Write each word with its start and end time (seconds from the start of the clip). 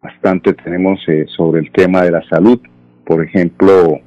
bastante 0.00 0.54
tenemos 0.54 1.00
eh, 1.08 1.26
sobre 1.36 1.62
el 1.62 1.72
tema 1.72 2.02
de 2.02 2.12
la 2.12 2.22
salud, 2.28 2.60
por 3.04 3.24
ejemplo, 3.24 3.98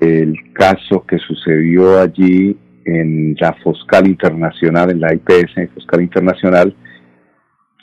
el 0.00 0.34
caso 0.54 1.06
que 1.06 1.18
sucedió 1.18 2.00
allí 2.00 2.58
en 2.84 3.36
la 3.38 3.52
Foscal 3.62 4.06
Internacional, 4.06 4.90
en 4.90 5.00
la 5.00 5.14
IPS 5.14 5.72
Foscal 5.74 6.02
Internacional, 6.02 6.74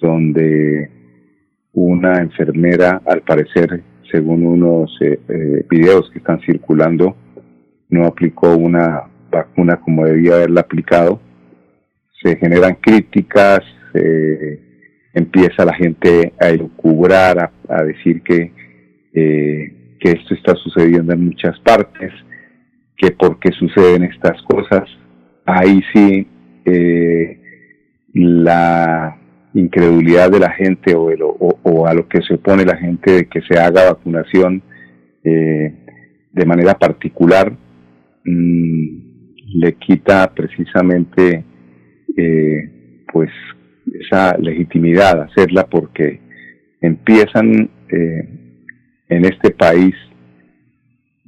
donde 0.02 0.90
una 1.74 2.22
enfermera, 2.22 3.02
al 3.06 3.22
parecer, 3.22 3.84
según 4.12 4.46
unos 4.46 4.98
eh, 5.02 5.20
eh, 5.30 5.66
videos 5.70 6.10
que 6.12 6.20
están 6.20 6.42
circulando, 6.42 7.16
no 7.90 8.06
aplicó 8.06 8.56
una 8.56 9.04
vacuna 9.32 9.78
como 9.78 10.06
debía 10.06 10.36
haberla 10.36 10.62
aplicado. 10.62 11.20
Se 12.22 12.36
generan 12.38 12.76
críticas, 12.82 13.62
empieza 15.14 15.66
la 15.66 15.74
gente 15.74 16.34
a 16.40 16.50
elucubrar, 16.50 17.52
a, 17.68 17.84
decir 17.84 18.22
que, 18.22 18.52
eh, 19.14 19.96
que 20.00 20.12
esto 20.12 20.34
está 20.34 20.56
sucediendo 20.56 21.14
en 21.14 21.26
muchas 21.26 21.60
partes 21.62 22.12
que 23.00 23.12
por 23.12 23.40
qué 23.40 23.52
suceden 23.54 24.04
estas 24.04 24.40
cosas. 24.44 24.84
Ahí 25.46 25.82
sí 25.94 26.28
eh, 26.66 27.40
la 28.14 29.18
incredulidad 29.54 30.30
de 30.30 30.40
la 30.40 30.52
gente 30.52 30.94
o, 30.96 31.88
a 31.88 31.94
lo 31.94 32.08
que 32.08 32.22
se 32.22 32.36
opone 32.36 32.66
la 32.66 32.78
gente 32.78 33.12
de 33.12 33.26
que 33.28 33.42
se 33.42 33.58
haga 33.58 33.92
vacunación 33.92 34.62
eh, 35.24 35.74
de 36.32 36.46
manera 36.46 36.78
particular 36.78 37.52
mm, 38.26 39.56
le 39.56 39.74
quita 39.76 40.32
precisamente 40.36 41.44
eh, 42.16 43.04
pues 43.12 43.32
esa 44.02 44.38
legitimidad 44.38 45.24
hacerla 45.24 45.66
porque 45.66 46.20
empiezan 46.82 47.72
en 47.90 49.26
este 49.26 49.50
país 49.50 49.96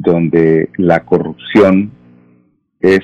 donde 0.02 0.70
la 0.78 1.02
corrupción 1.02 1.92
es 2.80 3.02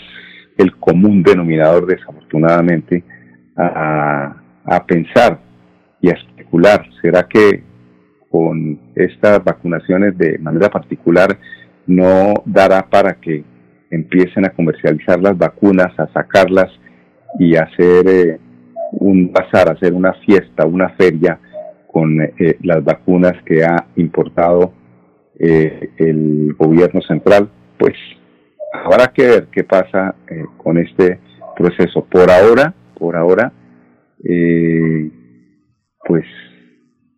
el 0.58 0.76
común 0.78 1.22
denominador 1.22 1.86
desafortunadamente 1.86 3.04
a, 3.56 4.36
pensar 4.88 5.39
y 6.02 6.09
a 6.09 6.14
especular. 6.14 6.86
¿Será 7.02 7.27
que 7.27 7.64
con 8.30 8.80
estas 8.95 9.44
vacunaciones 9.44 10.17
de 10.17 10.38
manera 10.39 10.70
particular 10.70 11.38
no 11.86 12.33
dará 12.45 12.88
para 12.89 13.14
que 13.16 13.43
empiecen 13.89 14.45
a 14.45 14.49
comercializar 14.49 15.22
las 15.22 15.38
vacunas, 15.38 15.98
a 15.98 16.08
sacarlas 16.11 16.70
y 17.39 17.55
hacer 17.55 18.08
eh, 18.08 18.39
un 18.93 19.32
bazar, 19.32 19.72
hacer 19.72 19.93
una 19.93 20.14
fiesta, 20.14 20.66
una 20.66 20.89
feria 20.89 21.39
con 21.88 22.22
eh, 22.22 22.58
las 22.61 22.83
vacunas 22.83 23.33
que 23.45 23.64
ha 23.64 23.88
importado 23.95 24.73
eh, 25.39 25.92
el 25.98 26.55
gobierno 26.58 27.02
central, 27.02 27.49
pues 27.77 27.93
habrá 28.73 29.08
que 29.08 29.27
ver 29.27 29.48
qué 29.52 29.64
pasa 29.64 30.15
eh, 30.30 30.43
con 30.58 30.77
este 30.77 31.20
proceso. 31.55 32.05
Por 32.05 32.31
ahora, 32.31 32.73
por 32.98 33.15
ahora, 33.15 33.52
eh, 34.23 35.11
pues 36.05 36.25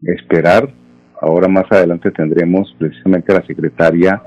esperar. 0.03 0.73
Ahora 1.21 1.47
más 1.49 1.65
adelante 1.69 2.11
tendremos 2.11 2.73
precisamente 2.79 3.31
a 3.31 3.39
la 3.39 3.45
secretaria 3.45 4.21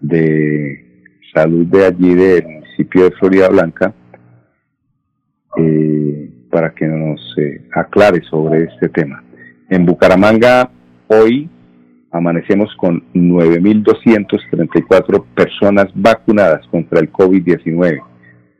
de 0.00 1.02
salud 1.34 1.66
de 1.66 1.84
allí 1.84 2.14
del 2.14 2.44
municipio 2.46 3.04
de 3.04 3.10
Florida 3.12 3.48
Blanca 3.48 3.94
para 6.50 6.74
que 6.74 6.86
nos 6.86 7.20
aclare 7.74 8.22
sobre 8.22 8.64
este 8.64 8.88
tema. 8.88 9.22
En 9.68 9.84
Bucaramanga 9.84 10.70
hoy 11.08 11.48
amanecemos 12.10 12.74
con 12.76 13.04
9.234 13.14 15.24
personas 15.34 15.88
vacunadas 15.94 16.66
contra 16.68 17.00
el 17.00 17.12
COVID-19, 17.12 18.02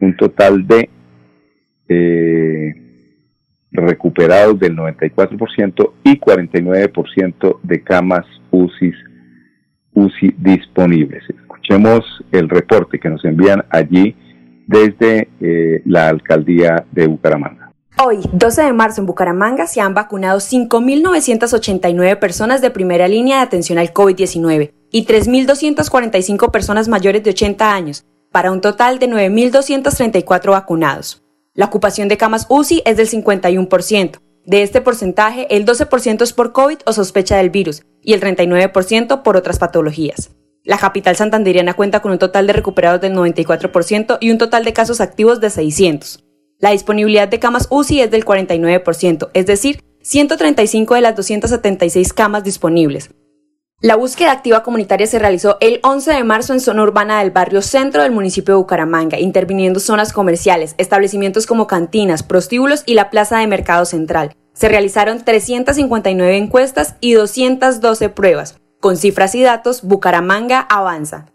un 0.00 0.16
total 0.16 0.66
de 0.66 0.90
eh, 1.88 2.74
recuperados 3.72 4.58
del 4.58 4.76
94% 4.76 5.92
y 6.04 6.18
49% 6.18 7.60
de 7.62 7.82
camas 7.82 8.26
UCI, 8.50 8.92
UCI 9.94 10.34
disponibles. 10.38 11.22
Escuchemos 11.28 12.24
el 12.32 12.48
reporte 12.48 12.98
que 12.98 13.10
nos 13.10 13.24
envían 13.24 13.64
allí 13.70 14.16
desde 14.66 15.28
eh, 15.40 15.82
la 15.84 16.08
alcaldía 16.08 16.84
de 16.92 17.06
Bucaramanga. 17.06 17.59
Hoy, 18.02 18.20
12 18.32 18.62
de 18.62 18.72
marzo, 18.72 19.02
en 19.02 19.06
Bucaramanga 19.06 19.66
se 19.66 19.82
han 19.82 19.92
vacunado 19.92 20.38
5.989 20.38 22.18
personas 22.18 22.62
de 22.62 22.70
primera 22.70 23.08
línea 23.08 23.36
de 23.36 23.42
atención 23.42 23.76
al 23.76 23.92
COVID-19 23.92 24.72
y 24.90 25.04
3.245 25.04 26.50
personas 26.50 26.88
mayores 26.88 27.22
de 27.22 27.30
80 27.30 27.74
años, 27.74 28.06
para 28.32 28.52
un 28.52 28.62
total 28.62 29.00
de 29.00 29.06
9.234 29.06 30.50
vacunados. 30.50 31.22
La 31.52 31.66
ocupación 31.66 32.08
de 32.08 32.16
camas 32.16 32.46
UCI 32.48 32.82
es 32.86 32.96
del 32.96 33.10
51%. 33.10 34.18
De 34.46 34.62
este 34.62 34.80
porcentaje, 34.80 35.54
el 35.54 35.66
12% 35.66 36.22
es 36.22 36.32
por 36.32 36.52
COVID 36.52 36.78
o 36.86 36.94
sospecha 36.94 37.36
del 37.36 37.50
virus 37.50 37.82
y 38.00 38.14
el 38.14 38.22
39% 38.22 39.20
por 39.20 39.36
otras 39.36 39.58
patologías. 39.58 40.30
La 40.64 40.78
capital 40.78 41.16
santanderiana 41.16 41.74
cuenta 41.74 42.00
con 42.00 42.12
un 42.12 42.18
total 42.18 42.46
de 42.46 42.54
recuperados 42.54 43.02
del 43.02 43.12
94% 43.12 44.16
y 44.22 44.30
un 44.30 44.38
total 44.38 44.64
de 44.64 44.72
casos 44.72 45.02
activos 45.02 45.38
de 45.42 45.50
600. 45.50 46.24
La 46.60 46.72
disponibilidad 46.72 47.26
de 47.26 47.38
camas 47.38 47.68
UCI 47.70 48.02
es 48.02 48.10
del 48.10 48.26
49%, 48.26 49.30
es 49.32 49.46
decir, 49.46 49.82
135 50.02 50.94
de 50.94 51.00
las 51.00 51.16
276 51.16 52.12
camas 52.12 52.44
disponibles. 52.44 53.10
La 53.80 53.96
búsqueda 53.96 54.32
activa 54.32 54.62
comunitaria 54.62 55.06
se 55.06 55.18
realizó 55.18 55.56
el 55.62 55.80
11 55.82 56.12
de 56.12 56.24
marzo 56.24 56.52
en 56.52 56.60
zona 56.60 56.82
urbana 56.82 57.20
del 57.20 57.30
barrio 57.30 57.62
centro 57.62 58.02
del 58.02 58.12
municipio 58.12 58.52
de 58.54 58.58
Bucaramanga, 58.58 59.18
interviniendo 59.18 59.80
zonas 59.80 60.12
comerciales, 60.12 60.74
establecimientos 60.76 61.46
como 61.46 61.66
cantinas, 61.66 62.22
prostíbulos 62.22 62.82
y 62.84 62.92
la 62.92 63.08
plaza 63.08 63.38
de 63.38 63.46
mercado 63.46 63.86
central. 63.86 64.34
Se 64.52 64.68
realizaron 64.68 65.24
359 65.24 66.36
encuestas 66.36 66.96
y 67.00 67.14
212 67.14 68.10
pruebas. 68.10 68.58
Con 68.80 68.98
cifras 68.98 69.34
y 69.34 69.42
datos, 69.42 69.80
Bucaramanga 69.80 70.60
avanza. 70.60 71.26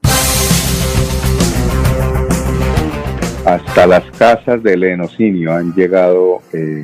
Hasta 3.45 3.85
las 3.85 4.03
casas 4.17 4.63
del 4.63 4.83
enocinio 4.85 5.53
han 5.53 5.71
llegado 5.75 6.41
eh, 6.51 6.83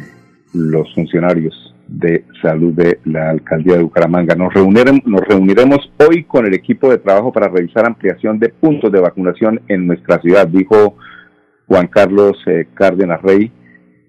los 0.53 0.93
funcionarios 0.93 1.73
de 1.87 2.23
salud 2.39 2.71
de 2.73 2.99
la 3.03 3.31
alcaldía 3.31 3.77
de 3.77 3.83
Bucaramanga. 3.83 4.35
Nos 4.35 4.53
reuniremos, 4.53 5.01
nos 5.07 5.21
reuniremos 5.21 5.91
hoy 5.97 6.23
con 6.23 6.45
el 6.45 6.53
equipo 6.53 6.91
de 6.91 6.99
trabajo 6.99 7.33
para 7.33 7.47
realizar 7.47 7.87
ampliación 7.87 8.37
de 8.37 8.49
puntos 8.49 8.91
de 8.91 8.99
vacunación 8.99 9.59
en 9.67 9.87
nuestra 9.87 10.21
ciudad, 10.21 10.47
dijo 10.47 10.97
Juan 11.65 11.87
Carlos 11.87 12.37
eh, 12.45 12.67
Cárdenas 12.75 13.23
Rey, 13.23 13.51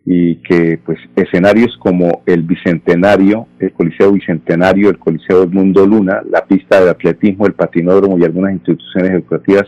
y 0.04 0.36
que 0.42 0.78
pues 0.84 0.98
escenarios 1.16 1.74
como 1.78 2.22
el 2.26 2.42
Bicentenario, 2.42 3.46
el 3.60 3.72
Coliseo 3.72 4.12
Bicentenario, 4.12 4.90
el 4.90 4.98
Coliseo 4.98 5.46
Mundo 5.46 5.86
Luna, 5.86 6.20
la 6.28 6.44
pista 6.44 6.84
de 6.84 6.90
atletismo, 6.90 7.46
el 7.46 7.54
patinódromo 7.54 8.18
y 8.18 8.24
algunas 8.24 8.52
instituciones 8.52 9.12
educativas 9.12 9.64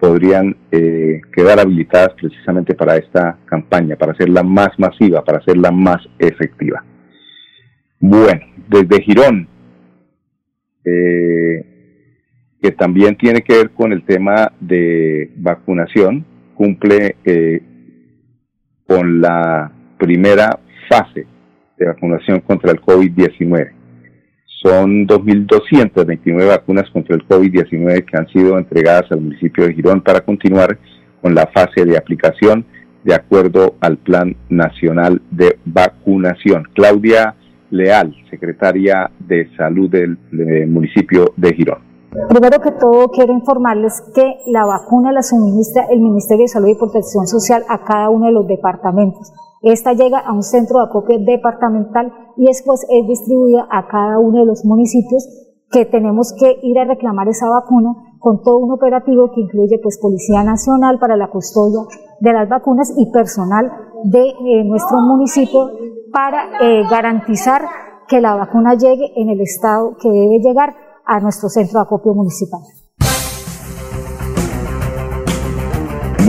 podrían 0.00 0.56
eh, 0.72 1.20
quedar 1.32 1.60
habilitadas 1.60 2.14
precisamente 2.14 2.74
para 2.74 2.96
esta 2.96 3.38
campaña, 3.44 3.96
para 3.96 4.12
hacerla 4.12 4.42
más 4.42 4.70
masiva, 4.78 5.22
para 5.22 5.38
hacerla 5.38 5.70
más 5.70 5.98
efectiva. 6.18 6.82
Bueno, 8.00 8.40
desde 8.66 9.02
Girón, 9.02 9.46
eh, 10.84 11.66
que 12.62 12.72
también 12.72 13.16
tiene 13.16 13.42
que 13.42 13.56
ver 13.56 13.70
con 13.70 13.92
el 13.92 14.02
tema 14.04 14.52
de 14.58 15.30
vacunación, 15.36 16.24
cumple 16.54 17.16
eh, 17.24 17.62
con 18.86 19.20
la 19.20 19.70
primera 19.98 20.58
fase 20.88 21.26
de 21.78 21.86
vacunación 21.86 22.40
contra 22.40 22.72
el 22.72 22.80
COVID-19. 22.80 23.79
Son 24.62 25.06
2.229 25.06 26.46
vacunas 26.46 26.90
contra 26.90 27.16
el 27.16 27.26
COVID-19 27.26 28.04
que 28.04 28.16
han 28.16 28.28
sido 28.28 28.58
entregadas 28.58 29.10
al 29.10 29.22
municipio 29.22 29.66
de 29.66 29.72
Girón 29.72 30.02
para 30.02 30.20
continuar 30.20 30.78
con 31.22 31.34
la 31.34 31.46
fase 31.46 31.84
de 31.86 31.96
aplicación 31.96 32.66
de 33.02 33.14
acuerdo 33.14 33.76
al 33.80 33.96
Plan 33.96 34.36
Nacional 34.50 35.22
de 35.30 35.58
Vacunación. 35.64 36.64
Claudia 36.74 37.34
Leal, 37.70 38.14
secretaria 38.28 39.10
de 39.18 39.48
Salud 39.56 39.88
del, 39.88 40.18
municipio 40.68 41.32
de 41.36 41.54
Girón. 41.54 41.78
Primero 42.28 42.60
que 42.60 42.72
todo, 42.72 43.08
quiero 43.08 43.32
informarles 43.32 44.02
que 44.14 44.40
la 44.46 44.66
vacuna 44.66 45.12
la 45.12 45.22
suministra 45.22 45.84
el 45.90 46.00
Ministerio 46.00 46.44
de 46.44 46.48
Salud 46.48 46.68
y 46.68 46.74
Protección 46.74 47.26
Social 47.26 47.62
a 47.68 47.84
cada 47.84 48.10
uno 48.10 48.26
de 48.26 48.32
los 48.32 48.46
departamentos. 48.46 49.32
Esta 49.62 49.92
llega 49.92 50.18
a 50.18 50.32
un 50.32 50.42
centro 50.42 50.78
de 50.78 50.86
acopio 50.86 51.18
departamental 51.18 52.12
y 52.36 52.46
después 52.46 52.86
es 52.88 53.06
distribuida 53.06 53.66
a 53.70 53.86
cada 53.88 54.18
uno 54.18 54.40
de 54.40 54.46
los 54.46 54.64
municipios 54.64 55.28
que 55.70 55.84
tenemos 55.84 56.34
que 56.38 56.58
ir 56.62 56.78
a 56.78 56.84
reclamar 56.84 57.28
esa 57.28 57.48
vacuna 57.48 57.94
con 58.18 58.42
todo 58.42 58.58
un 58.58 58.72
operativo 58.72 59.30
que 59.32 59.40
incluye 59.40 59.78
pues 59.82 59.98
Policía 59.98 60.42
Nacional 60.42 60.98
para 60.98 61.16
la 61.16 61.30
custodia 61.30 61.80
de 62.20 62.32
las 62.32 62.48
vacunas 62.48 62.92
y 62.96 63.10
personal 63.10 63.70
de 64.04 64.28
eh, 64.28 64.64
nuestro 64.64 64.98
municipio 64.98 65.70
para 66.12 66.58
eh, 66.60 66.82
garantizar 66.90 67.62
que 68.08 68.20
la 68.20 68.34
vacuna 68.34 68.74
llegue 68.74 69.12
en 69.16 69.28
el 69.28 69.40
estado 69.40 69.96
que 70.00 70.10
debe 70.10 70.40
llegar 70.40 70.74
a 71.04 71.20
nuestro 71.20 71.48
centro 71.48 71.80
de 71.80 71.84
acopio 71.84 72.14
municipal. 72.14 72.60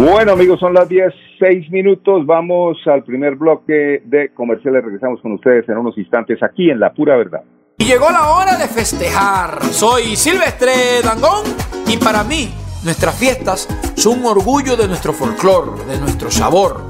Bueno 0.03 0.31
amigos, 0.31 0.59
son 0.59 0.73
las 0.73 0.89
10, 0.89 1.13
6 1.37 1.69
minutos, 1.69 2.25
vamos 2.25 2.75
al 2.87 3.03
primer 3.03 3.35
bloque 3.35 4.01
de 4.03 4.33
comerciales, 4.33 4.83
regresamos 4.83 5.21
con 5.21 5.33
ustedes 5.33 5.69
en 5.69 5.77
unos 5.77 5.95
instantes 5.95 6.41
aquí 6.41 6.71
en 6.71 6.79
La 6.79 6.91
Pura 6.91 7.17
Verdad. 7.17 7.43
Y 7.77 7.85
llegó 7.85 8.09
la 8.09 8.31
hora 8.31 8.57
de 8.57 8.67
festejar, 8.67 9.63
soy 9.65 10.15
Silvestre 10.15 10.71
Dangón 11.03 11.43
y 11.87 11.97
para 11.97 12.23
mí 12.23 12.51
nuestras 12.83 13.15
fiestas 13.15 13.67
son 13.93 14.21
un 14.21 14.25
orgullo 14.25 14.75
de 14.75 14.87
nuestro 14.87 15.13
folclor, 15.13 15.85
de 15.85 15.99
nuestro 15.99 16.31
sabor. 16.31 16.81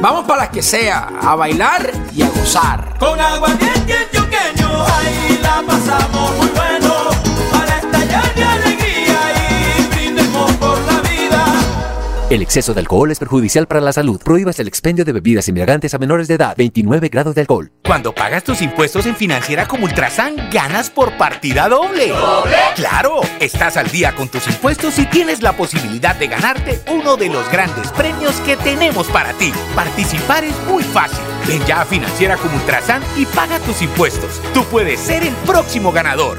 Vamos 0.00 0.24
para 0.24 0.44
las 0.44 0.48
que 0.48 0.62
sea, 0.62 1.08
a 1.20 1.36
bailar 1.36 1.90
y 2.16 2.22
a 2.22 2.28
gozar. 2.28 2.96
Con 2.98 3.20
aguardiente 3.20 3.92
antioqueño, 3.92 4.68
ahí 4.86 5.38
la 5.42 5.62
pasamos 5.66 6.36
muy 6.38 6.48
bueno. 6.48 7.13
El 12.30 12.40
exceso 12.40 12.72
de 12.72 12.80
alcohol 12.80 13.10
es 13.10 13.18
perjudicial 13.18 13.66
para 13.66 13.82
la 13.82 13.92
salud. 13.92 14.18
Prohíbas 14.18 14.58
el 14.58 14.66
expendio 14.66 15.04
de 15.04 15.12
bebidas 15.12 15.46
embriagantes 15.46 15.92
a 15.92 15.98
menores 15.98 16.26
de 16.26 16.34
edad. 16.34 16.56
29 16.56 17.10
grados 17.10 17.34
de 17.34 17.42
alcohol. 17.42 17.70
Cuando 17.84 18.14
pagas 18.14 18.42
tus 18.42 18.62
impuestos 18.62 19.04
en 19.04 19.14
Financiera 19.14 19.68
como 19.68 19.84
Ultrasan, 19.84 20.48
ganas 20.50 20.88
por 20.88 21.18
partida 21.18 21.68
doble. 21.68 22.08
¿Doble? 22.08 22.56
¡Claro! 22.76 23.20
Estás 23.40 23.76
al 23.76 23.90
día 23.90 24.14
con 24.14 24.28
tus 24.28 24.46
impuestos 24.46 24.98
y 24.98 25.04
tienes 25.04 25.42
la 25.42 25.52
posibilidad 25.52 26.16
de 26.16 26.28
ganarte 26.28 26.80
uno 26.90 27.18
de 27.18 27.28
los 27.28 27.46
grandes 27.52 27.92
premios 27.92 28.36
que 28.40 28.56
tenemos 28.56 29.06
para 29.08 29.34
ti. 29.34 29.52
Participar 29.74 30.44
es 30.44 30.56
muy 30.66 30.82
fácil. 30.82 31.22
Ven 31.46 31.62
ya 31.66 31.82
a 31.82 31.84
Financiera 31.84 32.38
como 32.38 32.56
Ultrasan 32.56 33.02
y 33.18 33.26
paga 33.26 33.58
tus 33.58 33.82
impuestos. 33.82 34.40
Tú 34.54 34.64
puedes 34.64 34.98
ser 34.98 35.24
el 35.24 35.34
próximo 35.46 35.92
ganador. 35.92 36.38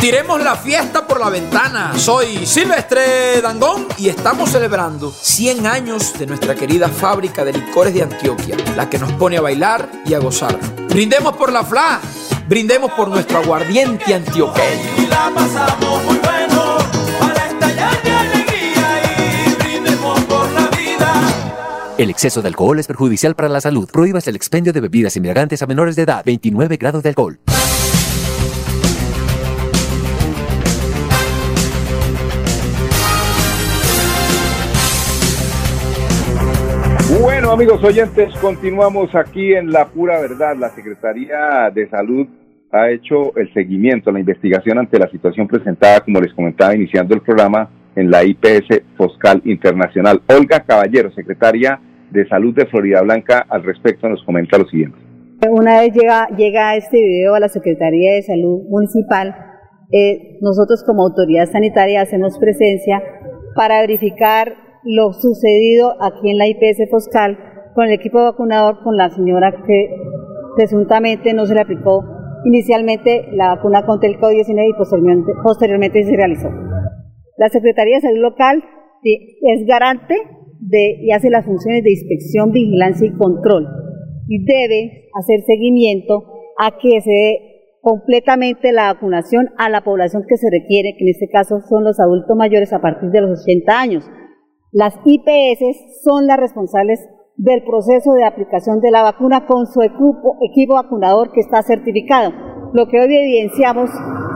Tiremos 0.00 0.42
la 0.42 0.56
fiesta 0.56 1.06
por 1.06 1.18
la 1.18 1.30
ventana. 1.30 1.98
Soy 1.98 2.46
Silvestre 2.46 3.40
Dangón 3.40 3.88
y 3.98 4.08
estamos 4.08 4.50
celebrando 4.50 5.10
100 5.10 5.66
años 5.66 6.16
de 6.18 6.26
nuestra 6.26 6.54
querida 6.54 6.88
fábrica 6.88 7.44
de 7.44 7.54
licores 7.54 7.94
de 7.94 8.02
Antioquia, 8.02 8.56
la 8.76 8.88
que 8.88 8.98
nos 8.98 9.12
pone 9.14 9.38
a 9.38 9.40
bailar 9.40 9.90
y 10.04 10.14
a 10.14 10.18
gozar. 10.18 10.58
Brindemos 10.88 11.36
por 11.36 11.50
la 11.50 11.64
FLA, 11.64 12.00
brindemos 12.46 12.92
por 12.92 13.08
nuestro 13.08 13.38
aguardiente 13.38 14.14
antioqueño. 14.14 14.90
Y 14.98 15.06
la 15.06 15.32
pasamos 15.34 16.04
muy 16.04 16.18
bueno 16.18 16.76
para 17.18 17.46
estallar 17.48 18.02
de 18.02 18.10
alegría 18.12 19.02
y 19.48 19.54
brindemos 19.54 20.20
por 20.24 20.50
la 20.52 20.68
vida. 20.68 21.14
El 21.98 22.10
exceso 22.10 22.42
de 22.42 22.48
alcohol 22.48 22.78
es 22.78 22.86
perjudicial 22.86 23.34
para 23.34 23.48
la 23.48 23.60
salud. 23.60 23.88
Prohíbas 23.90 24.28
el 24.28 24.36
expendio 24.36 24.72
de 24.72 24.80
bebidas 24.80 25.16
embriagantes 25.16 25.62
a 25.62 25.66
menores 25.66 25.96
de 25.96 26.02
edad. 26.02 26.22
29 26.24 26.76
grados 26.76 27.02
de 27.02 27.08
alcohol. 27.08 27.40
Bueno, 37.36 37.50
amigos 37.50 37.84
oyentes, 37.84 38.34
continuamos 38.40 39.14
aquí 39.14 39.52
en 39.52 39.70
La 39.70 39.88
Pura 39.88 40.18
Verdad. 40.22 40.56
La 40.56 40.70
Secretaría 40.70 41.70
de 41.70 41.86
Salud 41.90 42.26
ha 42.72 42.88
hecho 42.88 43.36
el 43.36 43.52
seguimiento, 43.52 44.10
la 44.10 44.20
investigación 44.20 44.78
ante 44.78 44.98
la 44.98 45.06
situación 45.10 45.46
presentada, 45.46 46.00
como 46.00 46.18
les 46.18 46.32
comentaba 46.32 46.74
iniciando 46.74 47.14
el 47.14 47.20
programa, 47.20 47.68
en 47.94 48.10
la 48.10 48.24
IPS 48.24 48.80
Foscal 48.96 49.42
Internacional. 49.44 50.22
Olga 50.28 50.60
Caballero, 50.60 51.12
secretaria 51.12 51.78
de 52.10 52.26
Salud 52.26 52.54
de 52.54 52.64
Florida 52.64 53.02
Blanca, 53.02 53.44
al 53.50 53.64
respecto 53.64 54.08
nos 54.08 54.24
comenta 54.24 54.56
lo 54.56 54.66
siguiente. 54.68 54.96
Una 55.50 55.82
vez 55.82 55.92
llega, 55.92 56.28
llega 56.38 56.74
este 56.74 56.96
video 56.96 57.34
a 57.34 57.40
la 57.40 57.50
Secretaría 57.50 58.14
de 58.14 58.22
Salud 58.22 58.62
Municipal, 58.70 59.36
eh, 59.92 60.38
nosotros 60.40 60.82
como 60.86 61.02
autoridad 61.02 61.50
sanitaria 61.52 62.00
hacemos 62.00 62.38
presencia 62.38 63.02
para 63.54 63.82
verificar 63.82 64.65
lo 64.86 65.12
sucedido 65.12 65.94
aquí 66.00 66.30
en 66.30 66.38
la 66.38 66.46
IPS 66.46 66.88
Foscal 66.88 67.36
con 67.74 67.86
el 67.86 67.92
equipo 67.92 68.18
vacunador 68.22 68.82
con 68.84 68.96
la 68.96 69.10
señora 69.10 69.52
que 69.66 69.90
presuntamente 70.54 71.34
no 71.34 71.44
se 71.44 71.54
le 71.54 71.60
aplicó 71.60 72.04
inicialmente 72.44 73.26
la 73.32 73.56
vacuna 73.56 73.84
contra 73.84 74.08
el 74.08 74.18
COVID-19 74.18 74.70
y 74.70 74.78
posteriormente, 74.78 75.32
posteriormente 75.42 76.04
se 76.04 76.16
realizó. 76.16 76.48
La 77.36 77.48
Secretaría 77.48 77.96
de 77.96 78.02
Salud 78.02 78.22
Local 78.22 78.62
es 79.02 79.66
garante 79.66 80.14
de, 80.60 80.98
y 81.02 81.10
hace 81.10 81.30
las 81.30 81.44
funciones 81.44 81.82
de 81.82 81.90
inspección, 81.90 82.52
vigilancia 82.52 83.08
y 83.08 83.12
control 83.12 83.66
y 84.28 84.44
debe 84.44 85.08
hacer 85.14 85.40
seguimiento 85.42 86.24
a 86.58 86.78
que 86.78 87.00
se 87.00 87.10
dé 87.10 87.38
completamente 87.80 88.72
la 88.72 88.92
vacunación 88.92 89.50
a 89.58 89.68
la 89.68 89.82
población 89.82 90.24
que 90.28 90.36
se 90.36 90.48
requiere, 90.50 90.94
que 90.96 91.04
en 91.04 91.10
este 91.10 91.28
caso 91.28 91.60
son 91.68 91.84
los 91.84 91.98
adultos 91.98 92.36
mayores 92.36 92.72
a 92.72 92.80
partir 92.80 93.10
de 93.10 93.20
los 93.20 93.42
80 93.42 93.80
años 93.80 94.04
las 94.76 94.94
IPS 95.06 96.02
son 96.04 96.26
las 96.26 96.38
responsables 96.38 97.00
del 97.36 97.64
proceso 97.64 98.12
de 98.12 98.24
aplicación 98.24 98.80
de 98.80 98.90
la 98.90 99.02
vacuna 99.02 99.46
con 99.46 99.66
su 99.66 99.80
equipo, 99.80 100.74
vacunador 100.74 101.32
que 101.32 101.40
está 101.40 101.62
certificado. 101.62 102.30
Lo 102.74 102.86
que 102.86 103.00
hoy 103.00 103.16
evidenciamos 103.16 103.88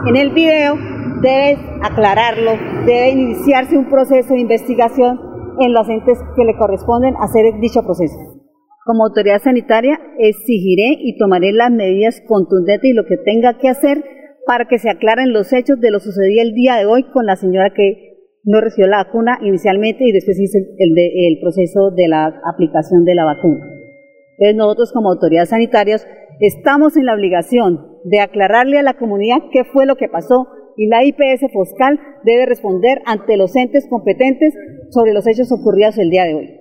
en 0.08 0.16
el 0.16 0.30
video 0.30 0.76
debe 1.20 1.58
aclararlo, 1.82 2.52
debe 2.86 3.10
iniciarse 3.10 3.76
un 3.76 3.90
proceso 3.90 4.32
de 4.32 4.40
investigación 4.40 5.20
en 5.58 5.74
los 5.74 5.86
entes 5.90 6.18
que 6.34 6.44
le 6.44 6.56
corresponden 6.56 7.16
hacer 7.20 7.44
dicho 7.60 7.82
proceso. 7.82 8.16
Como 8.86 9.04
autoridad 9.04 9.42
sanitaria 9.42 10.00
exigiré 10.18 10.96
y 11.00 11.18
tomaré 11.18 11.52
las 11.52 11.70
medidas 11.70 12.22
contundentes 12.26 12.90
y 12.90 12.94
lo 12.94 13.04
que 13.04 13.18
tenga 13.18 13.58
que 13.58 13.68
hacer 13.68 14.02
para 14.46 14.64
que 14.68 14.78
se 14.78 14.88
aclaren 14.88 15.34
los 15.34 15.52
hechos 15.52 15.78
de 15.80 15.90
lo 15.90 16.00
sucedido 16.00 16.40
el 16.40 16.54
día 16.54 16.76
de 16.76 16.86
hoy 16.86 17.04
con 17.12 17.26
la 17.26 17.36
señora 17.36 17.74
que 17.76 18.09
no 18.44 18.60
recibió 18.60 18.88
la 18.88 19.04
vacuna 19.04 19.38
inicialmente 19.42 20.04
y 20.04 20.12
después 20.12 20.38
hizo 20.40 20.58
el, 20.58 21.38
proceso 21.40 21.90
de 21.90 22.08
la 22.08 22.40
aplicación 22.52 23.04
de 23.04 23.14
la 23.14 23.24
vacuna. 23.24 23.66
Entonces 24.38 24.56
nosotros 24.56 24.92
como 24.92 25.10
autoridades 25.10 25.50
sanitarias 25.50 26.06
estamos 26.40 26.96
en 26.96 27.06
la 27.06 27.14
obligación 27.14 27.98
de 28.04 28.20
aclararle 28.20 28.78
a 28.78 28.82
la 28.82 28.94
comunidad 28.94 29.38
qué 29.52 29.64
fue 29.64 29.84
lo 29.84 29.96
que 29.96 30.08
pasó 30.08 30.48
y 30.76 30.86
la 30.86 31.04
IPS 31.04 31.52
Foscal 31.52 32.00
debe 32.24 32.46
responder 32.46 33.02
ante 33.04 33.36
los 33.36 33.54
entes 33.56 33.86
competentes 33.88 34.54
sobre 34.88 35.12
los 35.12 35.26
hechos 35.26 35.52
ocurridos 35.52 35.98
el 35.98 36.08
día 36.08 36.24
de 36.24 36.34
hoy. 36.34 36.60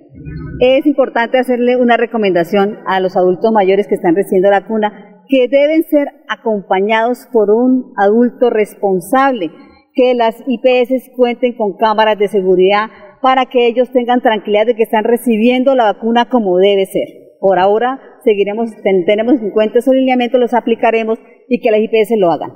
Es 0.60 0.84
importante 0.84 1.38
hacerle 1.38 1.76
una 1.76 1.96
recomendación 1.96 2.78
a 2.86 3.00
los 3.00 3.16
adultos 3.16 3.50
mayores 3.52 3.88
que 3.88 3.94
están 3.94 4.14
recibiendo 4.14 4.50
la 4.50 4.60
vacuna 4.60 5.22
que 5.26 5.48
deben 5.48 5.84
ser 5.84 6.08
acompañados 6.28 7.26
por 7.32 7.50
un 7.50 7.94
adulto 7.96 8.50
responsable 8.50 9.50
que 9.94 10.14
las 10.14 10.36
IPS 10.46 11.10
cuenten 11.16 11.56
con 11.56 11.76
cámaras 11.76 12.18
de 12.18 12.28
seguridad, 12.28 12.88
para 13.20 13.46
que 13.46 13.66
ellos 13.66 13.90
tengan 13.90 14.20
tranquilidad 14.20 14.66
de 14.66 14.74
que 14.74 14.84
están 14.84 15.04
recibiendo 15.04 15.74
la 15.74 15.92
vacuna 15.92 16.28
como 16.28 16.56
debe 16.58 16.86
ser. 16.86 17.08
Por 17.38 17.58
ahora 17.58 18.00
seguiremos, 18.24 18.70
tenemos 18.82 19.40
en 19.40 19.50
cuenta 19.50 19.78
esos 19.78 19.94
lineamientos, 19.94 20.40
los 20.40 20.54
aplicaremos 20.54 21.18
y 21.48 21.60
que 21.60 21.70
las 21.70 21.80
IPS 21.80 22.18
lo 22.18 22.30
hagan. 22.30 22.50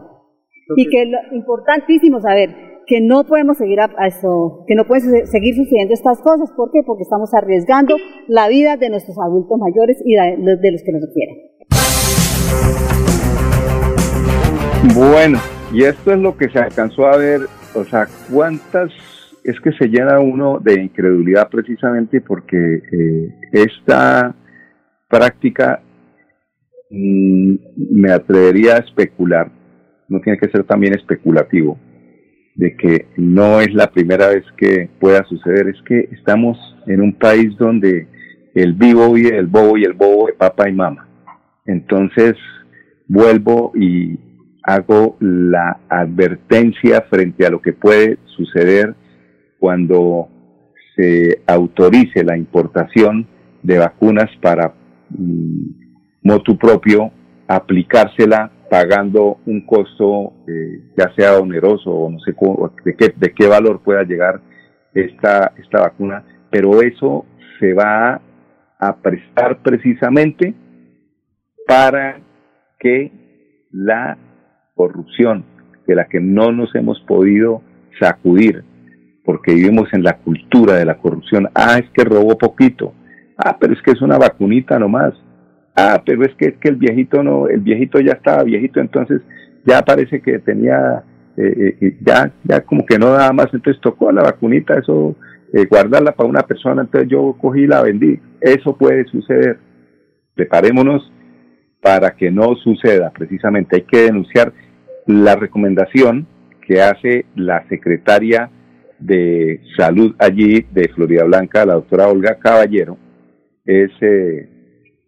Y 0.77 0.89
que 0.89 1.03
es 1.03 1.09
importantísimo 1.33 2.21
saber 2.21 2.51
que 2.87 3.01
no 3.01 3.25
podemos 3.25 3.57
seguir 3.57 3.81
a, 3.81 3.89
eso, 4.07 4.65
que 4.67 4.75
no 4.75 4.87
pueden 4.87 5.27
seguir 5.27 5.55
sucediendo 5.55 5.95
estas 5.95 6.21
cosas. 6.21 6.51
¿Por 6.57 6.71
qué? 6.71 6.81
Porque 6.87 7.03
estamos 7.03 7.33
arriesgando 7.35 7.97
la 8.29 8.49
vida 8.49 8.77
de 8.77 8.91
nuestros 8.91 9.17
adultos 9.19 9.59
mayores 9.59 10.03
y 10.05 10.15
de, 10.15 10.57
de 10.57 10.73
los 10.73 10.83
que 10.83 10.93
nos 10.93 11.03
quieran. 11.13 11.37
Bueno, 14.95 15.39
y 15.75 15.83
esto 15.83 16.13
es 16.13 16.21
lo 16.21 16.37
que 16.37 16.49
se 16.51 16.61
alcanzó 16.61 17.07
a 17.07 17.17
ver, 17.17 17.41
o 17.75 17.85
sea, 17.85 18.07
cuántas 18.31 18.93
es 19.43 19.61
que 19.61 19.73
se 19.73 19.89
llena 19.89 20.21
uno 20.21 20.61
de 20.61 20.81
incredulidad 20.81 21.51
precisamente 21.51 22.21
porque 22.21 22.57
eh, 22.93 23.35
esta 23.53 24.35
práctica 25.09 25.83
mm, 26.91 27.55
me 27.91 28.13
atrevería 28.13 28.77
a 28.77 28.79
especular, 28.79 29.51
no 30.09 30.21
tiene 30.21 30.39
que 30.39 30.49
ser 30.49 30.63
también 30.63 30.95
especulativo, 30.95 31.77
de 32.55 32.77
que 32.77 33.09
no 33.17 33.61
es 33.61 33.75
la 33.75 33.91
primera 33.91 34.29
vez 34.29 34.45
que 34.57 34.89
pueda 35.01 35.25
suceder, 35.25 35.69
es 35.69 35.83
que 35.83 36.09
estamos 36.13 36.57
en 36.87 37.01
un 37.01 37.19
país 37.19 37.57
donde 37.59 38.07
el 38.55 38.75
vivo 38.75 39.13
vive 39.13 39.37
el 39.37 39.49
bobo 39.49 39.77
y 39.77 39.83
el 39.83 39.95
bobo 39.95 40.29
de 40.29 40.35
papá 40.35 40.69
y 40.69 40.73
mamá. 40.73 41.09
Entonces 41.67 42.35
vuelvo 43.09 43.73
y 43.75 44.34
hago 44.65 45.17
la 45.21 45.81
advertencia 45.89 47.03
frente 47.03 47.47
a 47.47 47.51
lo 47.51 47.61
que 47.61 47.75
puede 47.75 48.19
suceder 48.25 48.95
cuando 49.59 50.29
se 50.97 51.43
autorice 51.47 52.25
la 52.25 52.37
importación 52.37 53.27
de 53.63 53.79
vacunas 53.79 54.31
para 54.41 54.75
mm, 55.11 55.69
motu 56.23 56.57
propio, 56.57 57.11
aplicársela 57.47 58.51
pagando 58.71 59.39
un 59.47 59.67
costo 59.67 60.33
eh, 60.49 60.83
ya 60.97 61.15
sea 61.15 61.39
oneroso 61.39 61.91
o 61.91 62.11
no 62.11 62.19
sé 62.21 62.35
de, 62.85 62.97
qué, 62.97 63.15
de 63.15 63.33
qué 63.33 63.47
valor 63.47 63.83
pueda 63.83 64.03
llegar 64.03 64.41
esta, 64.95 65.53
esta 65.59 65.81
vacuna, 65.81 66.25
pero 66.51 66.81
eso 66.81 67.27
se 67.61 67.75
va 67.75 68.21
a 68.79 68.97
prestar 68.97 69.63
precisamente 69.63 70.55
para 71.67 72.21
que 72.79 73.13
la 73.71 74.17
corrupción 74.75 75.45
de 75.87 75.95
la 75.95 76.07
que 76.07 76.21
no 76.21 76.53
nos 76.53 76.75
hemos 76.75 77.01
podido 77.03 77.63
sacudir, 78.01 78.65
porque 79.25 79.55
vivimos 79.55 79.93
en 79.93 80.03
la 80.03 80.19
cultura 80.19 80.75
de 80.75 80.85
la 80.85 80.99
corrupción. 80.99 81.49
Ah, 81.55 81.79
es 81.79 81.89
que 81.91 82.05
robó 82.05 82.37
poquito. 82.37 82.93
Ah, 83.37 83.57
pero 83.59 83.73
es 83.73 83.83
que 83.83 83.93
es 83.93 84.03
una 84.03 84.19
vacunita 84.19 84.79
nomás. 84.79 85.15
Ah, 85.77 86.03
pero 86.05 86.25
es 86.25 86.35
que, 86.37 86.47
es 86.47 86.57
que 86.59 86.69
el 86.69 86.77
viejito 86.77 87.23
no, 87.23 87.49
el 87.49 87.61
viejito 87.61 87.99
ya 88.01 88.13
estaba 88.13 88.45
viejito, 88.45 88.81
entonces 88.81 89.23
ya 89.65 89.83
parece 89.83 90.21
que 90.21 90.39
tenía, 90.39 91.03
eh, 91.37 91.55
eh, 91.57 91.77
eh, 91.81 91.97
ya, 92.01 92.33
ya 92.45 92.61
como 92.61 92.87
que 92.87 92.99
no 92.99 93.07
nada 93.07 93.33
más, 93.33 93.49
entonces 93.53 93.81
tocó 93.83 94.13
la 94.13 94.23
vacunita, 94.23 94.79
eso, 94.79 95.17
guardarla 95.71 96.13
para 96.13 96.29
una 96.29 96.43
persona, 96.43 96.83
entonces 96.83 97.09
yo 97.11 97.37
cogí 97.41 97.63
y 97.63 97.67
la 97.67 97.83
vendí. 97.83 98.21
Eso 98.41 98.77
puede 98.77 99.05
suceder. 99.07 99.59
Preparémonos 100.35 101.13
para 101.85 102.17
que 102.17 102.31
no 102.31 102.57
suceda. 102.57 103.11
Precisamente 103.11 103.77
hay 103.77 103.83
que 103.83 104.05
denunciar 104.05 104.55
la 105.07 105.37
recomendación 105.37 106.27
que 106.67 106.81
hace 106.81 107.27
la 107.37 107.69
secretaria 107.69 108.49
de 108.99 109.61
salud 109.77 110.17
allí 110.19 110.65
de 110.73 110.89
Florida 110.95 111.25
Blanca, 111.25 111.67
la 111.67 111.75
doctora 111.75 112.09
Olga 112.09 112.39
Caballero, 112.39 112.97
es 113.67 113.91
eh, 114.01 114.49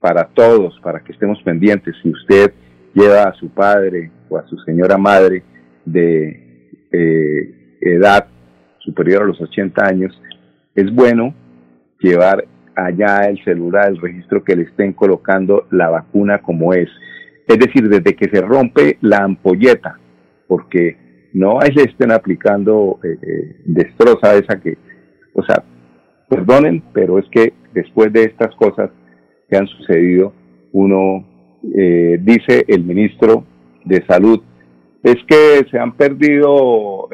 para 0.00 0.28
todos, 0.28 0.78
para 0.82 1.00
que 1.00 1.12
estemos 1.12 1.42
pendientes. 1.42 1.96
Si 2.02 2.10
usted 2.10 2.52
lleva 2.92 3.22
a 3.22 3.34
su 3.36 3.48
padre 3.48 4.10
o 4.28 4.36
a 4.36 4.46
su 4.46 4.58
señora 4.58 4.98
madre 4.98 5.44
de 5.86 6.68
eh, 6.92 7.78
edad 7.80 8.26
superior 8.80 9.22
a 9.22 9.26
los 9.28 9.40
80 9.40 9.82
años, 9.82 10.22
es 10.74 10.94
bueno 10.94 11.34
llevar 12.00 12.44
allá 12.76 13.28
el 13.28 13.42
celular, 13.42 13.88
el 13.88 14.00
registro 14.00 14.44
que 14.44 14.54
le 14.54 14.62
estén 14.64 14.92
colocando 14.92 15.66
la 15.70 15.88
vacuna 15.88 16.42
como 16.42 16.74
es. 16.74 16.88
Es 17.48 17.58
decir, 17.58 17.88
desde 17.88 18.14
que 18.14 18.28
se 18.28 18.42
rompe 18.42 18.98
la 19.00 19.18
ampolleta, 19.18 19.98
porque 20.46 20.96
no 21.32 21.60
ahí 21.60 21.70
le 21.74 21.84
estén 21.84 22.12
aplicando 22.12 23.00
eh, 23.02 23.18
eh, 23.22 23.56
destroza 23.64 24.34
esa 24.34 24.60
que, 24.60 24.76
o 25.32 25.42
sea, 25.42 25.64
perdonen, 26.28 26.82
pero 26.92 27.18
es 27.18 27.26
que 27.30 27.52
después 27.72 28.12
de 28.12 28.24
estas 28.24 28.54
cosas 28.56 28.90
que 29.48 29.56
han 29.56 29.66
sucedido, 29.66 30.32
uno 30.72 31.26
eh, 31.74 32.18
dice 32.20 32.64
el 32.68 32.84
ministro 32.84 33.44
de 33.84 34.04
Salud, 34.06 34.42
es 35.02 35.16
que 35.28 35.64
se 35.70 35.78
han 35.78 35.92
perdido, 35.92 37.08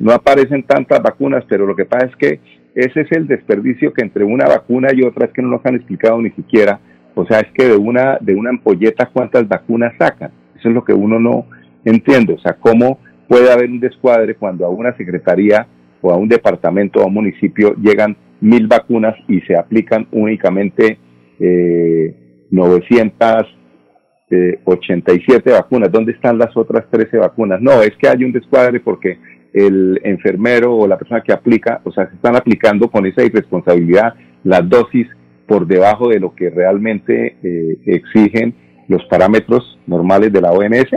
no 0.00 0.12
aparecen 0.12 0.64
tantas 0.64 1.00
vacunas, 1.00 1.44
pero 1.48 1.66
lo 1.66 1.76
que 1.76 1.84
pasa 1.84 2.06
es 2.06 2.16
que 2.16 2.40
ese 2.74 3.02
es 3.02 3.12
el 3.12 3.26
desperdicio 3.26 3.92
que 3.92 4.02
entre 4.02 4.24
una 4.24 4.46
vacuna 4.46 4.88
y 4.92 5.02
otra 5.02 5.26
es 5.26 5.32
que 5.32 5.42
no 5.42 5.48
nos 5.48 5.64
han 5.64 5.76
explicado 5.76 6.20
ni 6.20 6.30
siquiera. 6.30 6.80
O 7.14 7.24
sea, 7.24 7.38
es 7.40 7.52
que 7.52 7.68
de 7.68 7.76
una, 7.76 8.18
de 8.20 8.34
una 8.34 8.50
ampolleta 8.50 9.08
cuántas 9.12 9.48
vacunas 9.48 9.94
sacan. 9.98 10.32
Eso 10.56 10.68
es 10.68 10.74
lo 10.74 10.84
que 10.84 10.92
uno 10.92 11.20
no 11.20 11.46
entiende. 11.84 12.34
O 12.34 12.38
sea, 12.38 12.54
cómo 12.54 12.98
puede 13.28 13.52
haber 13.52 13.70
un 13.70 13.78
descuadre 13.78 14.34
cuando 14.34 14.66
a 14.66 14.70
una 14.70 14.96
secretaría 14.96 15.68
o 16.00 16.12
a 16.12 16.16
un 16.16 16.28
departamento 16.28 16.98
o 16.98 17.04
a 17.04 17.06
un 17.06 17.14
municipio 17.14 17.76
llegan 17.76 18.16
mil 18.40 18.66
vacunas 18.66 19.14
y 19.28 19.40
se 19.42 19.56
aplican 19.56 20.08
únicamente 20.10 20.98
eh, 21.38 22.46
987 22.50 25.50
vacunas. 25.52 25.92
¿Dónde 25.92 26.10
están 26.12 26.38
las 26.38 26.56
otras 26.56 26.90
13 26.90 27.18
vacunas? 27.18 27.60
No, 27.60 27.82
es 27.82 27.94
que 27.96 28.08
hay 28.08 28.24
un 28.24 28.32
descuadre 28.32 28.80
porque 28.80 29.20
el 29.54 30.00
enfermero 30.02 30.76
o 30.76 30.86
la 30.86 30.98
persona 30.98 31.22
que 31.22 31.32
aplica, 31.32 31.80
o 31.84 31.92
sea, 31.92 32.08
se 32.08 32.16
están 32.16 32.34
aplicando 32.34 32.90
con 32.90 33.06
esa 33.06 33.22
irresponsabilidad 33.24 34.14
las 34.42 34.68
dosis 34.68 35.06
por 35.46 35.66
debajo 35.66 36.08
de 36.08 36.18
lo 36.18 36.34
que 36.34 36.50
realmente 36.50 37.36
eh, 37.42 37.78
exigen 37.86 38.54
los 38.88 39.04
parámetros 39.06 39.78
normales 39.86 40.32
de 40.32 40.40
la 40.40 40.50
OMS. 40.50 40.90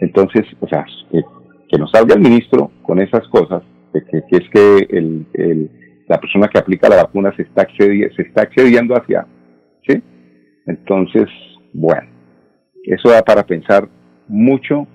Entonces, 0.00 0.44
o 0.60 0.68
sea, 0.68 0.84
que 1.10 1.78
nos 1.78 1.90
salga 1.90 2.14
el 2.14 2.20
ministro 2.20 2.70
con 2.82 3.00
esas 3.00 3.26
cosas, 3.28 3.62
de 3.94 4.04
que, 4.04 4.36
es 4.36 4.50
que 4.50 4.86
el, 4.90 5.70
la 6.06 6.20
persona 6.20 6.48
que 6.48 6.58
aplica 6.58 6.88
la 6.90 6.96
vacuna 6.96 7.34
se 7.34 7.42
está, 7.42 7.62
excediendo, 7.62 8.14
se 8.14 8.22
está 8.22 8.42
excediendo 8.42 8.94
hacia, 8.94 9.26
¿sí? 9.88 10.02
Entonces, 10.66 11.26
bueno, 11.72 12.08
eso 12.84 13.08
da 13.10 13.22
para 13.22 13.44
pensar 13.44 13.88
mucho 14.28 14.86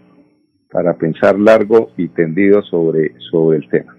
para 0.71 0.93
pensar 0.93 1.37
largo 1.37 1.91
y 1.97 2.07
tendido 2.07 2.61
sobre, 2.63 3.13
sobre 3.29 3.57
el 3.57 3.69
tema. 3.69 3.95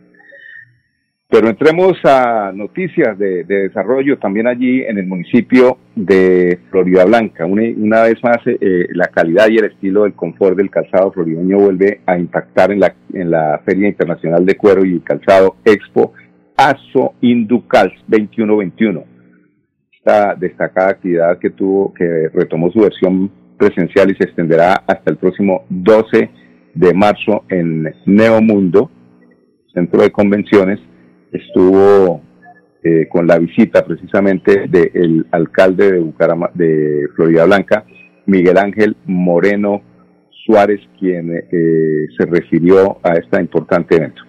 Pero 1.33 1.49
entremos 1.49 1.95
a 2.05 2.53
noticias 2.55 3.19
de, 3.19 3.45
desarrollo 3.45 4.19
también 4.19 4.47
allí 4.47 4.83
en 4.83 4.99
el 4.99 5.07
municipio 5.07 5.79
de 5.97 6.59
Florida 6.71 7.07
Blanca. 7.07 7.47
Una, 7.47 8.03
vez 8.03 8.23
más, 8.23 8.37
eh, 8.45 8.87
la 8.91 9.07
calidad 9.07 9.49
y 9.49 9.57
el 9.57 9.65
estilo 9.65 10.03
del 10.03 10.13
confort 10.13 10.59
del 10.59 10.71
calzado 10.71 11.11
florideño 11.11 11.57
vuelve 11.59 12.01
a 12.05 12.19
impactar 12.19 12.71
en 12.71 12.81
la, 12.81 12.95
en 13.15 13.31
la 13.31 13.63
Feria 13.65 13.89
Internacional 13.89 14.45
de 14.45 14.57
Cuero 14.57 14.85
y 14.85 15.01
Calzado 15.01 15.57
Expo 15.65 16.13
ASO 16.55 17.15
Inducals 17.23 17.95
2121. 18.09 19.03
Esta 19.91 20.35
destacada 20.35 20.91
actividad 20.91 21.39
que 21.39 21.49
tuvo, 21.49 21.95
que 21.95 22.29
retomó 22.35 22.71
su 22.71 22.81
versión 22.81 23.31
presencial 23.57 24.11
y 24.11 24.17
se 24.17 24.25
extenderá 24.25 24.83
hasta 24.87 25.11
el 25.11 25.17
próximo 25.17 25.65
12 25.71 26.19
de 26.19 26.42
marzo 26.95 27.45
en 27.49 27.95
Neomundo, 28.07 28.91
centro 29.73 30.03
de 30.03 30.11
convenciones, 30.11 30.81
estuvo 31.33 32.23
eh, 32.83 33.07
con 33.09 33.27
la 33.27 33.39
visita 33.39 33.85
precisamente 33.85 34.67
del 34.69 35.27
alcalde 35.31 35.93
de, 35.93 35.99
Bucarama, 36.01 36.51
de 36.55 37.09
Florida 37.15 37.45
Blanca, 37.45 37.85
Miguel 38.27 38.59
Ángel 38.59 38.97
Moreno 39.07 39.83
Suárez, 40.45 40.81
quien 40.99 41.31
eh, 41.33 42.07
se 42.19 42.27
refirió 42.27 42.99
a 43.03 43.15
este 43.15 43.41
importante 43.41 43.97
evento. 43.97 44.23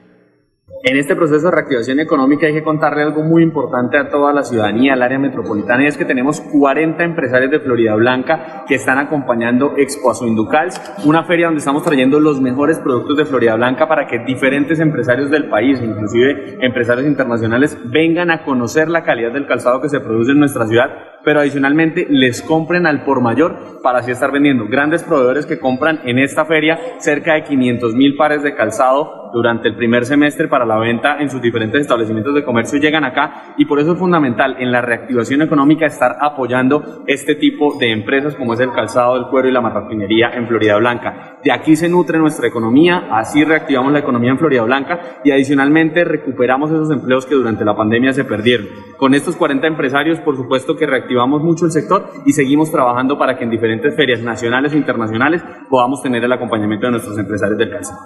En 0.85 0.97
este 0.97 1.15
proceso 1.15 1.45
de 1.45 1.51
reactivación 1.51 2.01
económica 2.01 2.45
hay 2.45 2.51
que 2.51 2.61
contarle 2.61 3.03
algo 3.03 3.23
muy 3.23 3.41
importante 3.41 3.97
a 3.97 4.09
toda 4.09 4.33
la 4.33 4.43
ciudadanía, 4.43 4.91
al 4.91 5.01
área 5.01 5.17
metropolitana, 5.17 5.85
y 5.85 5.87
es 5.87 5.97
que 5.97 6.03
tenemos 6.03 6.41
40 6.41 7.01
empresarios 7.05 7.51
de 7.51 7.61
Florida 7.61 7.95
Blanca 7.95 8.65
que 8.67 8.75
están 8.75 8.97
acompañando 8.97 9.75
Expo 9.77 10.11
Inducals, 10.25 10.81
una 11.05 11.23
feria 11.23 11.45
donde 11.45 11.59
estamos 11.59 11.83
trayendo 11.83 12.19
los 12.19 12.41
mejores 12.41 12.79
productos 12.79 13.15
de 13.15 13.23
Florida 13.23 13.55
Blanca 13.55 13.87
para 13.87 14.07
que 14.07 14.25
diferentes 14.25 14.81
empresarios 14.81 15.31
del 15.31 15.47
país, 15.47 15.79
inclusive 15.81 16.57
empresarios 16.59 17.07
internacionales, 17.07 17.77
vengan 17.85 18.29
a 18.29 18.43
conocer 18.43 18.89
la 18.89 19.05
calidad 19.05 19.31
del 19.31 19.47
calzado 19.47 19.79
que 19.79 19.87
se 19.87 20.01
produce 20.01 20.33
en 20.33 20.39
nuestra 20.39 20.67
ciudad 20.67 21.12
pero 21.23 21.39
adicionalmente 21.39 22.05
les 22.09 22.41
compren 22.41 22.85
al 22.85 23.03
por 23.03 23.21
mayor 23.21 23.81
para 23.81 23.99
así 23.99 24.11
estar 24.11 24.31
vendiendo. 24.31 24.67
Grandes 24.67 25.03
proveedores 25.03 25.45
que 25.45 25.59
compran 25.59 26.01
en 26.05 26.19
esta 26.19 26.45
feria 26.45 26.79
cerca 26.99 27.33
de 27.33 27.43
500 27.43 27.95
mil 27.95 28.15
pares 28.15 28.43
de 28.43 28.55
calzado 28.55 29.31
durante 29.33 29.67
el 29.67 29.75
primer 29.75 30.05
semestre 30.05 30.47
para 30.47 30.65
la 30.65 30.77
venta 30.77 31.17
en 31.19 31.29
sus 31.29 31.41
diferentes 31.41 31.81
establecimientos 31.81 32.35
de 32.35 32.43
comercio 32.43 32.79
llegan 32.79 33.03
acá 33.03 33.55
y 33.57 33.65
por 33.65 33.79
eso 33.79 33.93
es 33.93 33.99
fundamental 33.99 34.57
en 34.59 34.71
la 34.71 34.81
reactivación 34.81 35.41
económica 35.41 35.85
estar 35.85 36.17
apoyando 36.21 37.03
este 37.07 37.35
tipo 37.35 37.77
de 37.79 37.91
empresas 37.91 38.35
como 38.35 38.53
es 38.53 38.59
el 38.59 38.71
calzado, 38.71 39.17
el 39.17 39.27
cuero 39.27 39.49
y 39.49 39.51
la 39.51 39.61
marrapinería 39.61 40.31
en 40.33 40.47
Florida 40.47 40.77
Blanca. 40.77 41.32
De 41.43 41.51
aquí 41.51 41.75
se 41.75 41.89
nutre 41.89 42.19
nuestra 42.19 42.47
economía, 42.47 43.09
así 43.11 43.43
reactivamos 43.43 43.91
la 43.91 43.99
economía 43.99 44.31
en 44.31 44.37
Florida 44.37 44.63
Blanca 44.63 45.19
y 45.25 45.31
adicionalmente 45.31 46.05
recuperamos 46.05 46.71
esos 46.71 46.89
empleos 46.89 47.25
que 47.25 47.35
durante 47.35 47.65
la 47.65 47.75
pandemia 47.75 48.13
se 48.13 48.23
perdieron. 48.23 48.67
Con 48.97 49.13
estos 49.13 49.35
40 49.35 49.67
empresarios, 49.67 50.21
por 50.21 50.37
supuesto 50.37 50.77
que 50.77 50.85
reactivamos 50.85 51.43
mucho 51.43 51.65
el 51.65 51.71
sector 51.71 52.09
y 52.25 52.31
seguimos 52.31 52.71
trabajando 52.71 53.17
para 53.17 53.37
que 53.37 53.43
en 53.43 53.49
diferentes 53.49 53.93
ferias 53.93 54.21
nacionales 54.21 54.73
e 54.73 54.77
internacionales 54.77 55.43
podamos 55.69 56.01
tener 56.01 56.23
el 56.23 56.31
acompañamiento 56.31 56.87
de 56.87 56.91
nuestros 56.91 57.19
empresarios 57.19 57.57
del 57.57 57.71
calzado. 57.71 57.99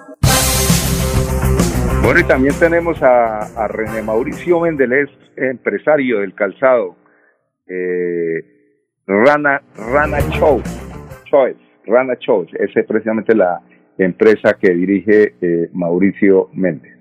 Bueno, 2.01 2.19
y 2.19 2.23
también 2.23 2.55
tenemos 2.57 3.03
a, 3.03 3.67
René 3.67 4.01
Mauricio 4.01 4.61
Mendelés, 4.61 5.09
empresario 5.35 6.21
del 6.21 6.33
calzado, 6.33 6.95
eh, 7.67 9.03
Rana, 9.05 9.61
Rana 9.75 10.17
Choice, 10.31 11.66
Rana 11.87 12.17
Choice, 12.17 12.55
esa 12.59 12.79
es 12.81 12.85
precisamente 12.85 13.35
la 13.35 13.61
empresa 13.97 14.53
que 14.59 14.73
dirige 14.73 15.35
eh, 15.41 15.69
Mauricio 15.73 16.49
Méndez. 16.53 16.93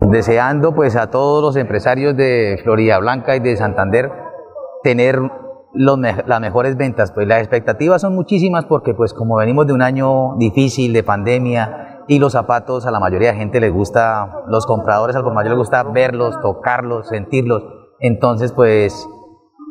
Deseando 0.00 0.74
pues 0.74 0.96
a 0.96 1.10
todos 1.10 1.42
los 1.42 1.56
empresarios 1.56 2.16
de 2.16 2.58
Florida 2.62 2.98
Blanca 2.98 3.36
y 3.36 3.40
de 3.40 3.56
Santander 3.56 4.10
tener 4.82 5.18
las 5.74 6.40
mejores 6.40 6.76
ventas, 6.76 7.12
pues 7.12 7.26
las 7.26 7.40
expectativas 7.40 8.02
son 8.02 8.14
muchísimas 8.14 8.64
porque 8.66 8.94
pues 8.94 9.12
como 9.12 9.36
venimos 9.36 9.66
de 9.66 9.72
un 9.72 9.82
año 9.82 10.36
difícil 10.38 10.92
de 10.92 11.02
pandemia, 11.02 11.88
y 12.08 12.18
los 12.18 12.32
zapatos 12.32 12.86
a 12.86 12.90
la 12.90 12.98
mayoría 12.98 13.32
de 13.32 13.38
gente 13.38 13.60
les 13.60 13.72
gusta, 13.72 14.42
los 14.48 14.64
compradores 14.66 15.14
al 15.14 15.22
por 15.22 15.34
mayor 15.34 15.50
les 15.50 15.58
gusta 15.58 15.82
verlos, 15.84 16.40
tocarlos, 16.40 17.08
sentirlos. 17.08 17.62
Entonces, 18.00 18.52
pues 18.52 19.06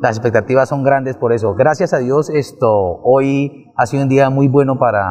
las 0.02 0.18
expectativas 0.18 0.70
son 0.70 0.84
grandes 0.84 1.18
por 1.18 1.34
eso. 1.34 1.56
Gracias 1.56 1.94
a 1.94 1.98
Dios, 2.00 2.30
esto 2.30 2.70
hoy 3.04 3.72
ha 3.76 3.86
sido 3.88 4.04
un 4.04 4.10
día 4.10 4.30
muy 4.30 4.48
bueno 4.48 4.78
para, 4.78 5.06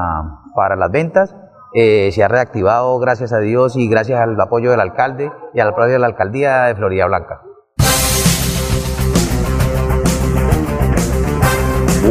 para 0.54 0.76
las 0.76 0.90
ventas. 0.90 1.34
Eh, 1.74 2.10
se 2.12 2.22
ha 2.22 2.28
reactivado, 2.28 2.98
gracias 2.98 3.32
a 3.32 3.40
Dios, 3.40 3.76
y 3.76 3.88
gracias 3.88 4.20
al 4.20 4.40
apoyo 4.40 4.70
del 4.70 4.80
alcalde 4.80 5.30
y 5.54 5.60
al 5.60 5.68
apoyo 5.68 5.92
de 5.92 5.98
la 5.98 6.06
alcaldía 6.06 6.64
de 6.64 6.76
Florida 6.76 7.06
Blanca. 7.06 7.42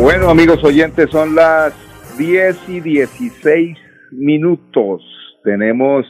Bueno, 0.01 0.29
amigos 0.29 0.63
oyentes, 0.63 1.09
son 1.09 1.33
las 1.33 1.73
10 2.17 2.69
y 2.69 2.79
16 2.81 3.77
minutos. 4.11 5.01
Tenemos 5.43 6.05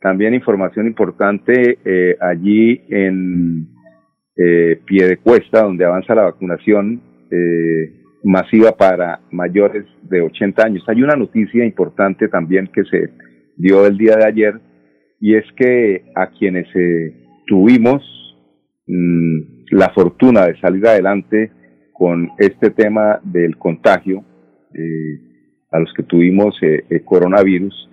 también 0.00 0.34
información 0.34 0.86
importante 0.86 1.78
eh, 1.84 2.16
allí 2.20 2.84
en 2.90 3.71
eh, 4.42 4.80
Piedecuesta, 4.84 5.62
donde 5.62 5.84
avanza 5.84 6.14
la 6.14 6.22
vacunación 6.22 7.00
eh, 7.30 8.02
masiva 8.24 8.72
para 8.72 9.20
mayores 9.30 9.84
de 10.02 10.20
80 10.20 10.64
años. 10.64 10.84
Hay 10.88 11.02
una 11.02 11.16
noticia 11.16 11.64
importante 11.64 12.28
también 12.28 12.68
que 12.72 12.84
se 12.84 13.10
dio 13.56 13.86
el 13.86 13.96
día 13.98 14.16
de 14.16 14.24
ayer 14.24 14.60
y 15.20 15.36
es 15.36 15.44
que 15.56 16.04
a 16.14 16.28
quienes 16.30 16.66
eh, 16.74 17.14
tuvimos 17.46 18.02
mm, 18.86 19.40
la 19.70 19.90
fortuna 19.90 20.46
de 20.46 20.58
salir 20.60 20.86
adelante 20.86 21.50
con 21.92 22.30
este 22.38 22.70
tema 22.70 23.20
del 23.22 23.56
contagio, 23.56 24.24
eh, 24.74 25.20
a 25.70 25.78
los 25.78 25.92
que 25.94 26.02
tuvimos 26.02 26.56
eh, 26.62 26.84
el 26.90 27.04
coronavirus, 27.04 27.88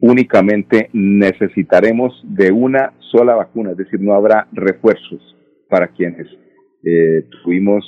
únicamente 0.00 0.90
necesitaremos 0.92 2.22
de 2.24 2.52
una 2.52 2.92
sola 3.10 3.34
vacuna, 3.34 3.70
es 3.70 3.78
decir, 3.78 4.00
no 4.00 4.14
habrá 4.14 4.48
refuerzos 4.52 5.36
para 5.68 5.88
quienes 5.88 6.26
eh, 6.84 7.26
tuvimos, 7.42 7.84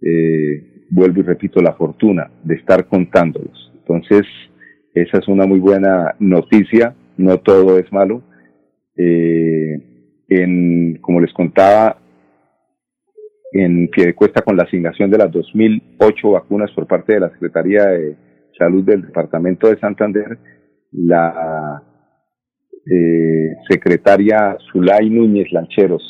eh, 0.00 0.86
vuelvo 0.90 1.20
y 1.20 1.24
repito, 1.24 1.60
la 1.60 1.74
fortuna 1.74 2.30
de 2.44 2.54
estar 2.54 2.86
contándolos. 2.86 3.72
Entonces, 3.80 4.22
esa 4.94 5.18
es 5.18 5.28
una 5.28 5.46
muy 5.46 5.58
buena 5.58 6.14
noticia, 6.20 6.94
no 7.16 7.38
todo 7.38 7.78
es 7.78 7.92
malo. 7.92 8.22
en, 10.30 10.98
como 11.00 11.20
les 11.20 11.32
contaba, 11.32 11.98
en 13.52 13.88
pie 13.88 14.06
de 14.06 14.14
cuesta 14.14 14.42
con 14.42 14.56
la 14.56 14.64
asignación 14.64 15.10
de 15.10 15.18
las 15.18 15.30
2.008 15.30 16.32
vacunas 16.32 16.70
por 16.72 16.86
parte 16.86 17.14
de 17.14 17.20
la 17.20 17.30
Secretaría 17.30 17.86
de 17.86 18.16
Salud 18.58 18.84
del 18.84 19.02
Departamento 19.02 19.68
de 19.68 19.78
Santander, 19.78 20.38
la 20.92 21.82
eh, 22.90 23.56
secretaria 23.68 24.56
Zulay 24.72 25.10
Núñez 25.10 25.52
Lancheros 25.52 26.02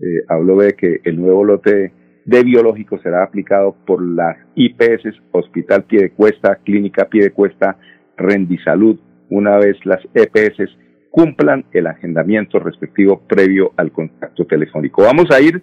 eh, 0.00 0.24
habló 0.28 0.58
de 0.58 0.74
que 0.74 1.00
el 1.04 1.20
nuevo 1.20 1.44
lote 1.44 1.92
de 2.24 2.42
biológicos 2.42 3.00
será 3.02 3.24
aplicado 3.24 3.74
por 3.86 4.02
las 4.02 4.36
IPS, 4.54 5.20
Hospital 5.32 5.84
Piedecuesta, 5.84 6.56
Clínica 6.56 7.06
Piedecuesta, 7.06 7.78
Rendisalud, 8.16 8.98
una 9.30 9.56
vez 9.56 9.76
las 9.84 10.00
EPS 10.14 10.70
cumplan 11.10 11.64
el 11.72 11.86
agendamiento 11.86 12.58
respectivo 12.58 13.22
previo 13.26 13.72
al 13.76 13.92
contacto 13.92 14.46
telefónico. 14.46 15.02
Vamos 15.02 15.26
a 15.30 15.40
ir 15.40 15.62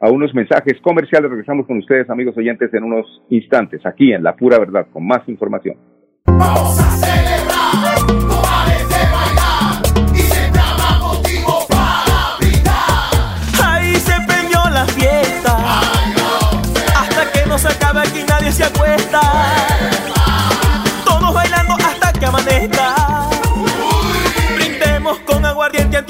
a 0.00 0.10
unos 0.10 0.34
mensajes 0.34 0.80
comerciales. 0.82 1.30
Regresamos 1.30 1.66
con 1.66 1.78
ustedes, 1.78 2.08
amigos 2.10 2.36
oyentes, 2.36 2.72
en 2.72 2.84
unos 2.84 3.06
instantes, 3.30 3.84
aquí 3.84 4.12
en 4.12 4.22
La 4.22 4.36
Pura 4.36 4.58
Verdad, 4.58 4.86
con 4.92 5.06
más 5.06 5.28
información. 5.28 5.76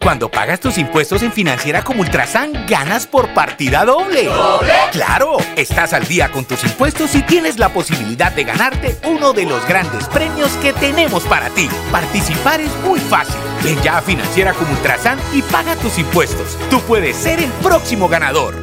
Cuando 0.00 0.30
pagas 0.30 0.60
tus 0.60 0.78
impuestos 0.78 1.22
en 1.22 1.32
Financiera 1.32 1.82
como 1.82 2.02
Ultrasan, 2.02 2.66
ganas 2.68 3.06
por 3.06 3.34
partida 3.34 3.84
doble. 3.84 4.24
¿Doble? 4.26 4.72
¡Claro! 4.92 5.38
Estás 5.56 5.92
al 5.92 6.06
día 6.06 6.30
con 6.30 6.44
tus 6.44 6.62
impuestos 6.62 7.14
y 7.16 7.22
tienes 7.22 7.58
la 7.58 7.70
posibilidad 7.70 8.30
de 8.30 8.44
ganarte 8.44 8.96
uno 9.04 9.32
de 9.32 9.44
los 9.44 9.66
grandes 9.66 10.06
premios 10.08 10.52
que 10.62 10.72
tenemos 10.72 11.24
para 11.24 11.50
ti. 11.50 11.68
Participar 11.90 12.60
es 12.60 12.74
muy 12.86 13.00
fácil. 13.00 13.34
Ven 13.64 13.80
ya 13.82 13.98
a 13.98 14.02
Financiera 14.02 14.52
como 14.54 14.70
Ultrasan 14.70 15.18
y 15.32 15.42
paga 15.42 15.74
tus 15.76 15.98
impuestos. 15.98 16.56
Tú 16.70 16.80
puedes 16.82 17.16
ser 17.16 17.40
el 17.40 17.50
próximo 17.62 18.08
ganador. 18.08 18.54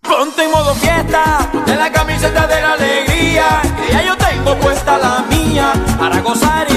Ponte 0.01 0.43
en 0.43 0.51
modo 0.51 0.73
fiesta, 0.75 1.49
de 1.65 1.75
la 1.75 1.91
camiseta 1.91 2.47
de 2.47 2.61
la 2.61 2.73
alegría, 2.73 3.61
ya 3.91 4.01
yo 4.03 4.15
tengo 4.17 4.55
puesta 4.59 4.97
la 4.97 5.25
mía 5.29 5.73
para 5.99 6.19
gozar 6.21 6.68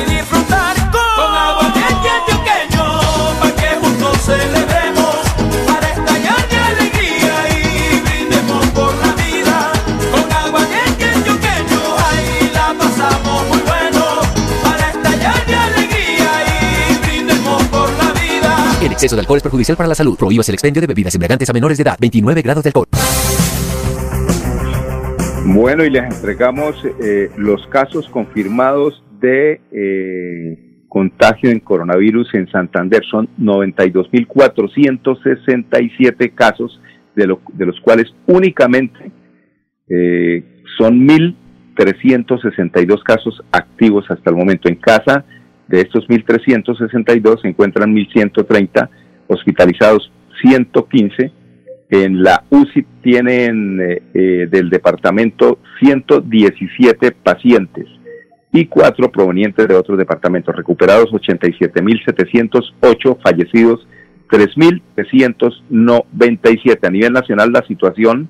El 18.93 18.97
exceso 18.97 19.17
de 19.17 19.21
alcohol 19.21 19.39
es 19.39 19.43
perjudicial 19.43 19.75
para 19.75 19.89
la 19.89 19.95
salud. 19.95 20.19
Prohíbas 20.19 20.47
el 20.51 20.55
expendio 20.55 20.83
de 20.83 20.87
bebidas 20.87 21.15
embriagantes 21.15 21.49
a 21.49 21.55
menores 21.55 21.79
de 21.79 21.83
edad. 21.83 21.97
29 21.99 22.43
grados 22.43 22.63
de 22.63 22.69
alcohol. 22.69 22.85
Bueno, 25.47 25.83
y 25.83 25.89
les 25.89 26.15
entregamos 26.15 26.77
eh, 27.03 27.31
los 27.39 27.67
casos 27.69 28.07
confirmados 28.11 29.03
de 29.19 29.63
eh, 29.73 30.85
contagio 30.91 31.49
en 31.49 31.61
coronavirus 31.61 32.35
en 32.35 32.51
Santander. 32.51 33.03
Son 33.11 33.31
92.467 33.41 36.35
casos, 36.35 36.79
de, 37.17 37.29
lo, 37.29 37.41
de 37.55 37.65
los 37.65 37.81
cuales 37.81 38.15
únicamente 38.27 39.11
eh, 39.89 40.45
son 40.77 41.09
1.362 41.09 43.03
casos 43.03 43.43
activos 43.53 44.05
hasta 44.11 44.29
el 44.29 44.37
momento. 44.37 44.69
En 44.69 44.77
casa 44.77 45.25
de 45.73 45.81
estos 45.81 46.07
1.362 46.07 47.41
se 47.41 47.49
encuentran 47.49 47.93
1.130 47.95 48.89
hospitalizados, 49.27 50.13
115. 50.43 51.33
En 51.89 52.23
la 52.23 52.45
UCI 52.51 52.85
tienen 53.03 53.81
eh, 53.81 54.03
eh, 54.13 54.47
del 54.51 54.69
departamento 54.69 55.61
117 55.81 57.13
pacientes 57.13 57.87
y 58.53 58.67
cuatro 58.67 59.11
provenientes 59.11 59.67
de 59.67 59.75
otros 59.75 59.97
departamentos. 59.97 60.55
Recuperados 60.55 61.11
87.708, 61.11 63.19
fallecidos 63.23 63.89
3.397. 64.31 66.87
A 66.87 66.91
nivel 66.91 67.15
nacional 67.15 67.51
la 67.51 67.67
situación 67.67 68.29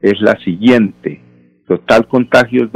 es 0.00 0.18
la 0.22 0.38
siguiente. 0.42 1.20
Total 1.66 2.08
contagios 2.08 2.72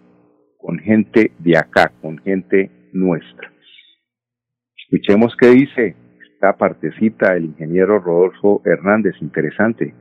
con 0.59 0.79
gente 0.79 1.33
de 1.39 1.57
acá, 1.57 1.93
con 2.01 2.19
gente 2.19 2.71
nuestra. 2.93 3.53
Escuchemos 4.89 5.35
qué 5.39 5.49
dice 5.49 5.97
esta 6.33 6.57
partecita 6.57 7.35
el 7.35 7.47
ingeniero 7.47 7.99
Rodolfo 7.99 8.63
Hernández, 8.65 9.15
interesante. 9.21 9.93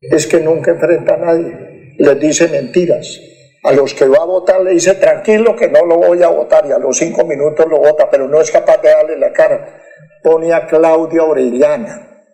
Es 0.00 0.26
que 0.26 0.40
nunca 0.40 0.70
enfrenta 0.70 1.14
a 1.14 1.18
nadie, 1.18 1.94
les 1.98 2.20
dice 2.20 2.48
mentiras, 2.48 3.20
a 3.64 3.72
los 3.72 3.92
que 3.92 4.08
va 4.08 4.22
a 4.22 4.24
votar 4.24 4.62
le 4.62 4.70
dice 4.70 4.94
tranquilo 4.94 5.54
que 5.54 5.68
no 5.68 5.84
lo 5.84 5.98
voy 5.98 6.22
a 6.22 6.28
votar 6.28 6.64
y 6.66 6.72
a 6.72 6.78
los 6.78 6.96
cinco 6.96 7.26
minutos 7.26 7.66
lo 7.68 7.80
vota, 7.80 8.08
pero 8.10 8.26
no 8.28 8.40
es 8.40 8.50
capaz 8.50 8.80
de 8.80 8.88
darle 8.88 9.18
la 9.18 9.32
cara. 9.32 9.82
Pone 10.22 10.54
a 10.54 10.66
Claudia 10.66 11.22
Orellana. 11.22 12.24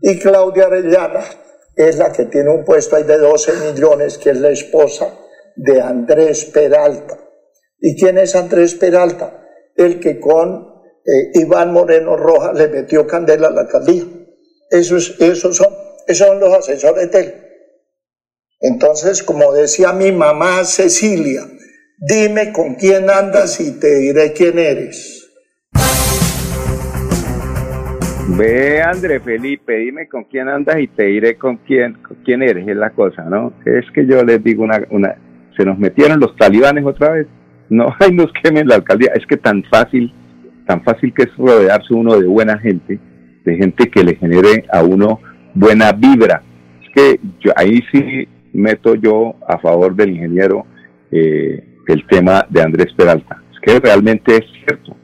Y 0.00 0.16
Claudia 0.20 0.68
Orellana 0.68 1.24
es 1.74 1.98
la 1.98 2.12
que 2.12 2.26
tiene 2.26 2.50
un 2.50 2.64
puesto 2.64 2.94
ahí 2.94 3.02
de 3.02 3.18
12 3.18 3.72
millones, 3.72 4.16
que 4.16 4.30
es 4.30 4.40
la 4.40 4.50
esposa 4.50 5.12
de 5.56 5.80
Andrés 5.80 6.44
Peralta. 6.44 7.18
¿Y 7.80 7.98
quién 7.98 8.16
es 8.18 8.36
Andrés 8.36 8.74
Peralta? 8.74 9.39
El 9.80 9.98
que 9.98 10.20
con 10.20 10.74
eh, 11.06 11.30
Iván 11.40 11.72
Moreno 11.72 12.14
Rojas 12.14 12.54
le 12.54 12.68
metió 12.68 13.06
candela 13.06 13.48
a 13.48 13.50
la 13.50 13.60
alcaldía. 13.62 14.04
Esos, 14.70 15.18
esos, 15.18 15.56
son, 15.56 15.68
esos 16.06 16.28
son 16.28 16.38
los 16.38 16.52
asesores 16.52 17.10
de 17.10 17.20
él. 17.20 17.34
Entonces, 18.60 19.22
como 19.22 19.54
decía 19.54 19.94
mi 19.94 20.12
mamá 20.12 20.64
Cecilia, 20.64 21.46
dime 21.96 22.52
con 22.52 22.74
quién 22.74 23.08
andas 23.08 23.58
y 23.58 23.80
te 23.80 23.94
diré 23.96 24.34
quién 24.34 24.58
eres. 24.58 25.30
Ve, 28.36 28.82
André 28.82 29.18
Felipe, 29.20 29.78
dime 29.78 30.08
con 30.08 30.24
quién 30.24 30.48
andas 30.48 30.78
y 30.78 30.88
te 30.88 31.04
diré 31.04 31.38
con 31.38 31.56
quién, 31.56 31.96
quién 32.22 32.42
eres, 32.42 32.68
es 32.68 32.76
la 32.76 32.90
cosa, 32.90 33.22
¿no? 33.22 33.54
Es 33.64 33.90
que 33.94 34.04
yo 34.04 34.22
les 34.24 34.44
digo 34.44 34.62
una, 34.62 34.86
una, 34.90 35.16
se 35.56 35.64
nos 35.64 35.78
metieron 35.78 36.20
los 36.20 36.36
talibanes 36.36 36.84
otra 36.84 37.12
vez, 37.12 37.26
no, 37.70 37.94
ay, 38.00 38.12
nos 38.12 38.30
quemen 38.42 38.68
la 38.68 38.76
alcaldía, 38.76 39.12
es 39.14 39.26
que 39.26 39.36
tan 39.36 39.62
fácil, 39.64 40.12
tan 40.66 40.82
fácil 40.82 41.14
que 41.14 41.22
es 41.22 41.36
rodearse 41.36 41.94
uno 41.94 42.18
de 42.18 42.26
buena 42.26 42.58
gente, 42.58 43.00
de 43.44 43.56
gente 43.56 43.88
que 43.88 44.04
le 44.04 44.16
genere 44.16 44.64
a 44.72 44.82
uno 44.82 45.20
buena 45.54 45.92
vibra. 45.92 46.42
Es 46.82 46.88
que 46.94 47.20
yo, 47.40 47.52
ahí 47.56 47.80
sí 47.92 48.28
meto 48.52 48.94
yo 48.94 49.36
a 49.48 49.58
favor 49.58 49.94
del 49.94 50.10
ingeniero 50.10 50.66
eh, 51.10 51.64
el 51.86 52.06
tema 52.06 52.46
de 52.48 52.62
Andrés 52.62 52.92
Peralta. 52.96 53.42
Es 53.52 53.60
que 53.60 53.80
realmente 53.80 54.32
es 54.34 54.44
cierto. 54.64 54.96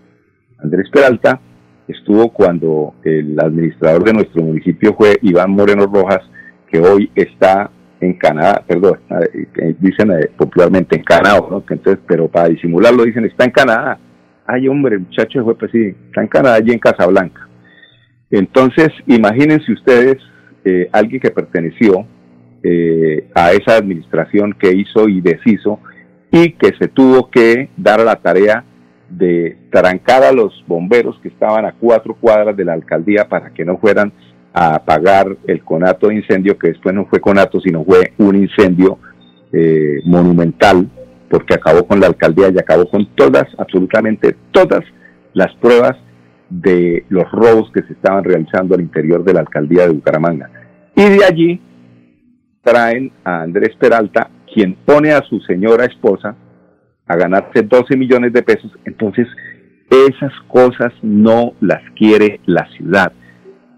Andrés 0.59 0.89
Peralta 0.91 1.41
estuvo 1.89 2.33
cuando 2.33 2.95
el 3.05 3.39
administrador 3.39 4.05
de 4.05 4.13
nuestro 4.13 4.43
municipio 4.43 4.95
fue 4.95 5.17
Iván 5.23 5.51
Moreno 5.51 5.87
Rojas, 5.87 6.21
que 6.71 6.81
hoy 6.81 7.11
está 7.15 7.71
en 8.01 8.15
Canadá, 8.15 8.63
perdón, 8.67 8.99
eh, 9.11 9.75
dicen 9.81 10.11
eh, 10.13 10.31
popularmente 10.37 10.97
en 10.97 11.03
Canadá, 11.03 11.41
¿no? 11.51 11.65
Entonces, 11.69 11.99
pero 12.07 12.29
para 12.29 12.49
disimularlo 12.49 13.05
dicen, 13.05 13.25
está 13.25 13.45
en 13.45 13.51
Canadá. 13.51 13.99
Ay, 14.47 14.69
hombre, 14.69 14.99
muchacho 14.99 15.45
fue 15.45 15.71
sí, 15.71 15.95
está 16.07 16.23
en 16.23 16.29
Canadá 16.29 16.59
y 16.65 16.71
en 16.71 16.79
Casablanca. 16.79 17.49
Entonces, 18.31 18.89
imagínense 19.07 19.73
ustedes, 19.73 20.19
alguien 20.93 21.21
que 21.21 21.31
perteneció 21.31 22.05
eh, 22.69 23.29
a 23.33 23.53
esa 23.53 23.77
administración 23.77 24.53
que 24.53 24.73
hizo 24.73 25.09
y 25.09 25.21
deshizo 25.21 25.79
y 26.33 26.51
que 26.55 26.73
se 26.77 26.89
tuvo 26.89 27.31
que 27.31 27.69
dar 27.77 28.01
la 28.01 28.17
tarea 28.17 28.65
de 29.09 29.57
trancar 29.71 30.25
a 30.25 30.33
los 30.33 30.65
bomberos 30.67 31.17
que 31.21 31.29
estaban 31.29 31.65
a 31.65 31.75
cuatro 31.79 32.17
cuadras 32.17 32.57
de 32.57 32.65
la 32.65 32.73
alcaldía 32.73 33.29
para 33.29 33.51
que 33.51 33.65
no 33.65 33.79
fueran 33.79 34.13
a 34.59 34.77
apagar 34.77 35.37
el 35.47 35.63
conato 35.63 36.09
de 36.09 36.15
incendio, 36.15 36.57
que 36.57 36.69
después 36.69 36.95
no 36.95 37.05
fue 37.05 37.21
conato, 37.21 37.61
sino 37.61 37.85
fue 37.85 38.15
un 38.17 38.37
incendio 38.37 38.99
eh, 39.53 40.01
monumental, 40.07 40.89
porque 41.29 41.53
acabó 41.53 41.87
con 41.87 42.01
la 42.01 42.07
alcaldía 42.07 42.49
y 42.49 42.59
acabó 42.59 42.89
con 42.89 43.07
todas, 43.15 43.45
absolutamente 43.59 44.35
todas 44.53 44.81
las 45.35 45.55
pruebas 45.57 45.99
de 46.49 47.05
los 47.11 47.31
robos 47.33 47.71
que 47.71 47.83
se 47.83 47.93
estaban 47.93 48.25
realizando 48.25 48.75
al 48.75 48.81
interior 48.81 49.23
de 49.25 49.35
la 49.35 49.41
alcaldía 49.41 49.87
de 49.87 49.93
Bucaramanga. 49.93 50.49
Y 50.95 51.03
de 51.03 51.25
allí 51.27 51.61
traen 52.63 53.13
a 53.25 53.43
Andrés 53.43 53.77
Peralta, 53.79 54.31
quien 54.55 54.75
pone 54.87 55.13
a 55.13 55.21
su 55.21 55.39
señora 55.41 55.85
esposa 55.85 56.35
a 57.07 57.15
ganarse 57.15 57.61
12 57.61 57.95
millones 57.95 58.33
de 58.33 58.43
pesos. 58.43 58.73
Entonces, 58.87 59.29
esas 59.91 60.33
cosas 60.49 60.95
no 61.03 61.53
las 61.61 61.83
quiere 61.95 62.41
la 62.47 62.67
ciudad. 62.71 63.13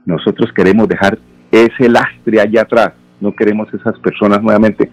Nosotros 0.09 0.51
queremos 0.55 0.89
dejar 0.89 1.19
ese 1.51 1.87
lastre 1.87 2.41
allá 2.41 2.63
atrás, 2.63 2.93
no 3.21 3.37
queremos 3.37 3.69
esas 3.75 3.99
personas 3.99 4.43
nuevamente. 4.43 4.91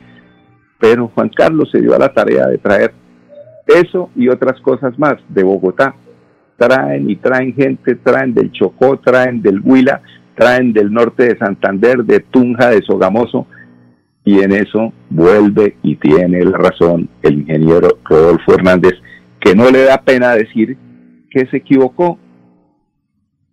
Pero 0.77 1.07
Juan 1.15 1.29
Carlos 1.29 1.69
se 1.71 1.79
dio 1.79 1.95
a 1.95 1.99
la 1.99 2.13
tarea 2.13 2.47
de 2.47 2.57
traer 2.57 2.93
eso 3.65 4.09
y 4.13 4.27
otras 4.27 4.59
cosas 4.59 4.99
más 4.99 5.15
de 5.29 5.41
Bogotá. 5.41 5.95
Traen 6.57 7.09
y 7.09 7.15
traen 7.15 7.55
gente, 7.55 7.95
traen 7.95 8.33
del 8.33 8.51
Chocó, 8.51 8.99
traen 8.99 9.41
del 9.41 9.61
Huila, 9.63 10.01
traen 10.35 10.73
del 10.73 10.91
norte 10.91 11.23
de 11.23 11.37
Santander, 11.37 12.03
de 12.03 12.19
Tunja, 12.19 12.71
de 12.71 12.81
Sogamoso, 12.81 13.47
y 14.25 14.41
en 14.41 14.51
eso 14.51 14.91
vuelve 15.09 15.77
y 15.81 15.95
tiene 15.95 16.43
la 16.43 16.57
razón 16.57 17.07
el 17.21 17.35
ingeniero 17.35 17.99
Rodolfo 18.03 18.53
Hernández, 18.53 18.95
que 19.39 19.55
no 19.55 19.71
le 19.71 19.83
da 19.83 20.01
pena 20.01 20.33
decir 20.33 20.75
que 21.29 21.47
se 21.47 21.57
equivocó 21.57 22.19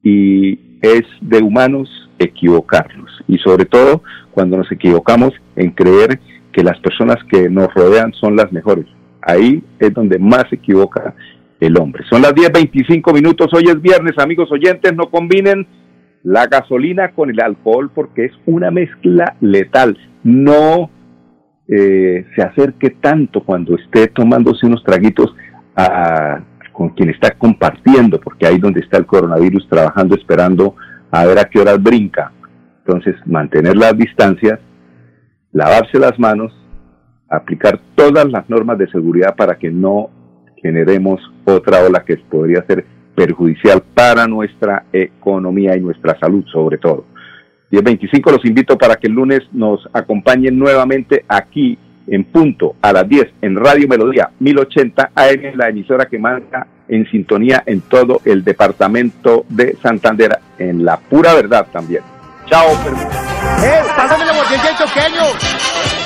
y 0.02 0.71
es 0.82 1.02
de 1.20 1.38
humanos 1.38 1.88
equivocarnos. 2.18 3.10
y 3.28 3.38
sobre 3.38 3.64
todo 3.64 4.02
cuando 4.32 4.56
nos 4.56 4.70
equivocamos 4.70 5.32
en 5.56 5.70
creer 5.70 6.20
que 6.52 6.62
las 6.62 6.78
personas 6.80 7.16
que 7.30 7.48
nos 7.48 7.72
rodean 7.74 8.12
son 8.12 8.36
las 8.36 8.52
mejores. 8.52 8.86
Ahí 9.22 9.62
es 9.78 9.94
donde 9.94 10.18
más 10.18 10.44
se 10.50 10.56
equivoca 10.56 11.14
el 11.60 11.78
hombre. 11.78 12.04
Son 12.10 12.20
las 12.22 12.34
10.25 12.34 13.14
minutos, 13.14 13.48
hoy 13.54 13.64
es 13.68 13.80
viernes, 13.80 14.12
amigos 14.18 14.50
oyentes, 14.50 14.92
no 14.94 15.10
combinen 15.10 15.66
la 16.24 16.46
gasolina 16.46 17.12
con 17.12 17.30
el 17.30 17.40
alcohol 17.40 17.90
porque 17.94 18.26
es 18.26 18.32
una 18.46 18.70
mezcla 18.70 19.36
letal. 19.40 19.96
No 20.24 20.90
eh, 21.68 22.26
se 22.34 22.42
acerque 22.42 22.90
tanto 23.00 23.42
cuando 23.42 23.76
esté 23.76 24.08
tomándose 24.08 24.66
unos 24.66 24.82
traguitos 24.84 25.34
a, 25.76 26.40
con 26.72 26.90
quien 26.90 27.10
está 27.10 27.30
compartiendo, 27.32 28.20
porque 28.20 28.46
ahí 28.46 28.58
donde 28.58 28.80
está 28.80 28.98
el 28.98 29.06
coronavirus 29.06 29.68
trabajando, 29.68 30.14
esperando 30.14 30.74
a 31.10 31.26
ver 31.26 31.38
a 31.38 31.44
qué 31.44 31.60
horas 31.60 31.82
brinca. 31.82 32.32
Entonces, 32.84 33.14
mantener 33.26 33.76
las 33.76 33.96
distancias, 33.96 34.58
lavarse 35.52 35.98
las 35.98 36.18
manos, 36.18 36.52
aplicar 37.28 37.80
todas 37.94 38.28
las 38.30 38.48
normas 38.50 38.78
de 38.78 38.90
seguridad 38.90 39.36
para 39.36 39.56
que 39.56 39.70
no 39.70 40.10
generemos 40.62 41.20
otra 41.44 41.84
ola 41.84 42.04
que 42.04 42.16
podría 42.16 42.64
ser 42.66 42.84
perjudicial 43.14 43.82
para 43.94 44.26
nuestra 44.26 44.84
economía 44.92 45.76
y 45.76 45.80
nuestra 45.80 46.18
salud 46.18 46.44
sobre 46.52 46.78
todo. 46.78 47.04
10.25 47.70 48.32
los 48.32 48.44
invito 48.44 48.76
para 48.76 48.96
que 48.96 49.06
el 49.06 49.14
lunes 49.14 49.40
nos 49.52 49.80
acompañen 49.92 50.58
nuevamente 50.58 51.24
aquí 51.28 51.78
en 52.06 52.24
punto 52.24 52.76
a 52.82 52.92
las 52.92 53.08
10 53.08 53.28
en 53.42 53.56
Radio 53.56 53.88
Melodía 53.88 54.30
1080 54.38 55.10
AM, 55.14 55.56
la 55.56 55.68
emisora 55.68 56.06
que 56.06 56.18
manda 56.18 56.66
en 56.88 57.08
sintonía 57.10 57.62
en 57.66 57.82
todo 57.82 58.20
el 58.24 58.44
departamento 58.44 59.44
de 59.48 59.76
Santander, 59.82 60.38
en 60.58 60.84
la 60.84 60.96
pura 60.98 61.34
verdad 61.34 61.66
también. 61.72 62.02
Chao, 62.48 62.68
¡Eh! 63.62 63.82
¡Pásame 63.96 64.24
la 64.24 64.32
botella 64.32 64.76
choqueño! 64.76 65.22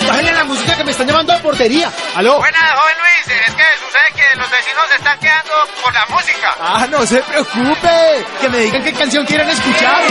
¡Bájale 0.07 0.33
la 0.33 0.45
música 0.45 0.77
que 0.77 0.85
me 0.85 0.91
están 0.91 1.07
llamando 1.07 1.33
a 1.33 1.39
portería! 1.39 1.91
¡Aló! 2.15 2.39
Buenas, 2.39 2.63
joven 2.73 2.95
Luis. 2.99 3.39
Es 3.49 3.55
que 3.55 3.63
sucede 3.85 4.09
que 4.15 4.39
los 4.39 4.51
vecinos 4.51 4.85
se 4.91 4.97
están 4.97 5.19
quedando 5.19 5.53
por 5.83 5.93
la 5.93 6.07
música. 6.09 6.55
¡Ah, 6.61 6.87
no 6.91 7.05
se 7.07 7.23
preocupe! 7.23 8.25
Que 8.41 8.49
me 8.49 8.59
digan 8.59 8.85
qué 8.85 8.93
canción 8.93 9.27
quieren 9.27 9.49
escuchar. 9.49 10.03